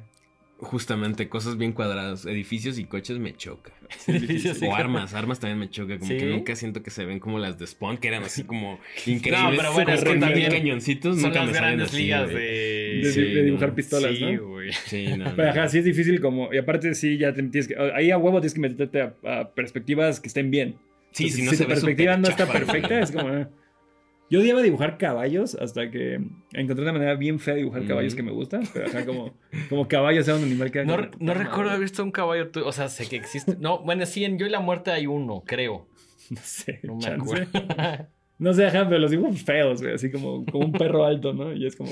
[0.60, 2.26] Justamente, cosas bien cuadradas.
[2.26, 3.72] Edificios y coches me choca.
[4.08, 5.98] Edificios O armas, armas también me choca.
[6.00, 6.18] Como ¿Sí?
[6.18, 9.56] que nunca siento que se ven como las de Spawn, que eran así como increíbles.
[9.56, 11.20] pero bueno, es que también cañoncitos.
[11.20, 12.34] Son nunca las me grandes así, ligas de...
[12.34, 13.74] De, Sí, de dibujar no.
[13.76, 14.48] pistolas, sí, ¿no?
[14.48, 14.72] güey.
[14.72, 15.36] Sí, no, no.
[15.36, 16.52] Pero ajá, sí es difícil como...
[16.52, 17.76] Y aparte sí, ya te tienes que...
[17.94, 20.74] Ahí a huevo tienes que meterte a, a perspectivas que estén bien.
[21.12, 23.48] Sí, Entonces, si no si se tu ve perspectiva no está perfecta, es como...
[24.30, 26.20] Yo odiaba dibujar caballos hasta que
[26.52, 28.16] encontré una manera bien fea de dibujar caballos Mm.
[28.16, 28.60] que me gusta.
[28.74, 29.34] Pero ajá, como,
[29.68, 30.84] como caballos sea un animal que...
[30.84, 33.56] No, como, no recuerdo haber visto un caballo, o sea, sé que existe.
[33.58, 35.86] No, bueno, sí, en Yo y la Muerte hay uno, creo.
[36.30, 37.22] No sé, No me chance.
[37.22, 38.08] acuerdo.
[38.40, 39.94] No sé, ajá, pero los dibujos feos, güey.
[39.94, 41.52] Así como, como un perro alto, ¿no?
[41.52, 41.90] Y es como...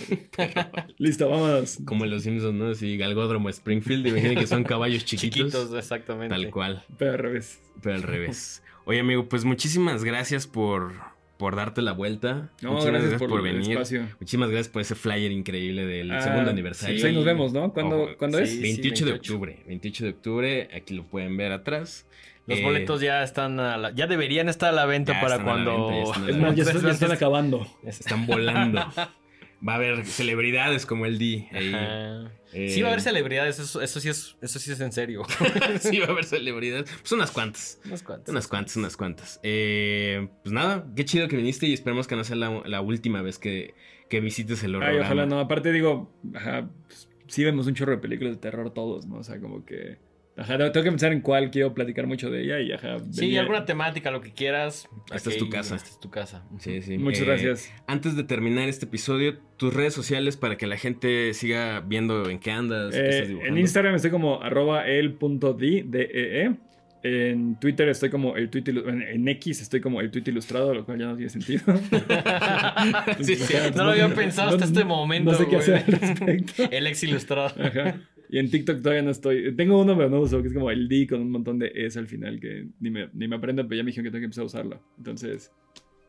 [0.98, 1.78] Listo, vámonos.
[1.84, 2.68] Como en los Simpsons, ¿no?
[2.68, 4.06] Así, Galgódromo Springfield.
[4.06, 5.52] Imaginen que son caballos chiquitos.
[5.52, 6.32] Chiquitos, exactamente.
[6.32, 6.84] Tal cual.
[6.98, 7.60] Pero al revés.
[7.82, 8.62] Pero al revés.
[8.84, 10.92] Oye, amigo, pues muchísimas gracias por,
[11.36, 12.50] por darte la vuelta.
[12.62, 13.70] No, muchísimas gracias, por, el venir.
[13.72, 14.06] espacio.
[14.20, 16.94] Muchísimas gracias por ese flyer increíble del Ah, segundo aniversario.
[16.96, 17.72] Pues ahí nos vemos, ¿no?
[17.72, 18.44] ¿Cuándo, Ojo, ¿cuándo sí.
[18.44, 18.60] es?
[18.62, 19.32] 28 de 28.
[19.34, 19.62] octubre.
[19.66, 20.68] 28 de octubre.
[20.74, 22.06] Aquí lo pueden ver atrás.
[22.46, 25.88] Los Eh, boletos ya están a la- ya deberían estar a la venta para cuando
[25.88, 27.66] venta, ya están ya, están- ya están acabando.
[27.84, 28.80] Están volando.
[29.66, 31.48] Va a haber celebridades como el D.
[31.52, 31.72] ahí.
[31.72, 32.30] Ajá.
[32.52, 35.22] Eh, Sí va a haber celebridades, eso, eso sí es eso sí es en serio.
[35.80, 36.90] sí, va a haber celebridades.
[37.00, 37.80] Pues unas cuantas.
[37.84, 38.28] Unas cuantas.
[38.28, 39.40] Unas cuantas, unas cuantas.
[39.42, 43.22] Eh, pues nada, qué chido que viniste y esperemos que no sea la, la última
[43.22, 43.74] vez que,
[44.08, 44.90] que visites el horror.
[44.90, 45.40] Ay, ojalá no.
[45.40, 49.16] Aparte digo, ajá, pues, sí vemos un chorro de películas de terror todos, ¿no?
[49.16, 49.98] O sea, como que...
[50.38, 52.98] Ajá, tengo que pensar en cuál quiero platicar mucho de ella y ajá.
[53.10, 54.86] Sí, venía- alguna temática, lo que quieras.
[55.14, 55.76] Esta es tu casa.
[55.76, 56.44] Esta es tu casa.
[56.58, 56.98] Sí, sí.
[56.98, 57.72] Muchas Eh, gracias.
[57.86, 62.38] Antes de terminar este episodio, tus redes sociales para que la gente siga viendo en
[62.38, 63.56] qué andas, qué Eh, en.
[63.56, 66.54] Instagram estoy como arroba el.di, D-E-E.
[67.02, 70.84] En Twitter estoy como el tweet en, en X estoy como el tweet ilustrado, lo
[70.84, 71.62] cual ya no tiene sentido.
[73.20, 73.54] Sí, sí.
[73.76, 75.60] No lo había pensado hasta este momento, No sé qué güey.
[75.60, 76.62] hacer al respecto.
[76.70, 77.54] El ex ilustrado.
[77.62, 77.94] Ajá.
[78.28, 79.54] Y en TikTok todavía no estoy.
[79.54, 81.98] Tengo uno, pero no uso, que es como el D con un montón de S
[81.98, 84.24] al final, que ni me, ni me aprendo, pero ya me dijeron que tengo que
[84.26, 84.82] empezar a usarlo.
[84.98, 85.52] Entonces,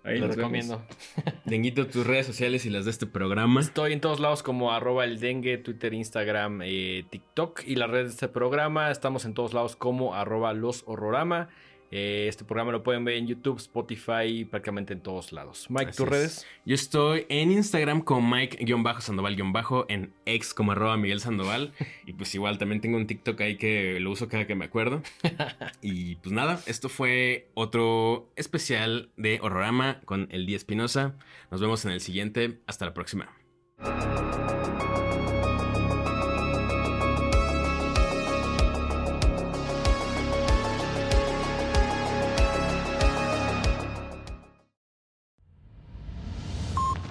[0.04, 0.84] ahí Lo recomiendo.
[1.46, 3.62] Denguito, tus redes sociales y las de este programa.
[3.62, 8.08] Estoy en todos lados como arroba el dengue, Twitter, Instagram, eh, TikTok y las redes
[8.08, 8.92] de este programa.
[8.92, 11.50] Estamos en todos lados como arroba los horrorama.
[11.90, 15.68] Eh, este programa lo pueden ver en YouTube, Spotify, prácticamente en todos lados.
[15.70, 16.10] Mike, ¿tus es.
[16.10, 16.46] redes?
[16.66, 21.74] Yo estoy en Instagram como Mike-Sandoval- en X como arroba Miguel Sandoval.
[22.06, 25.02] Y pues igual también tengo un TikTok ahí que lo uso cada que me acuerdo.
[25.82, 31.16] Y pues nada, esto fue otro especial de Horrorama con el Día Espinosa.
[31.52, 32.60] Nos vemos en el siguiente.
[32.68, 33.30] Hasta la próxima.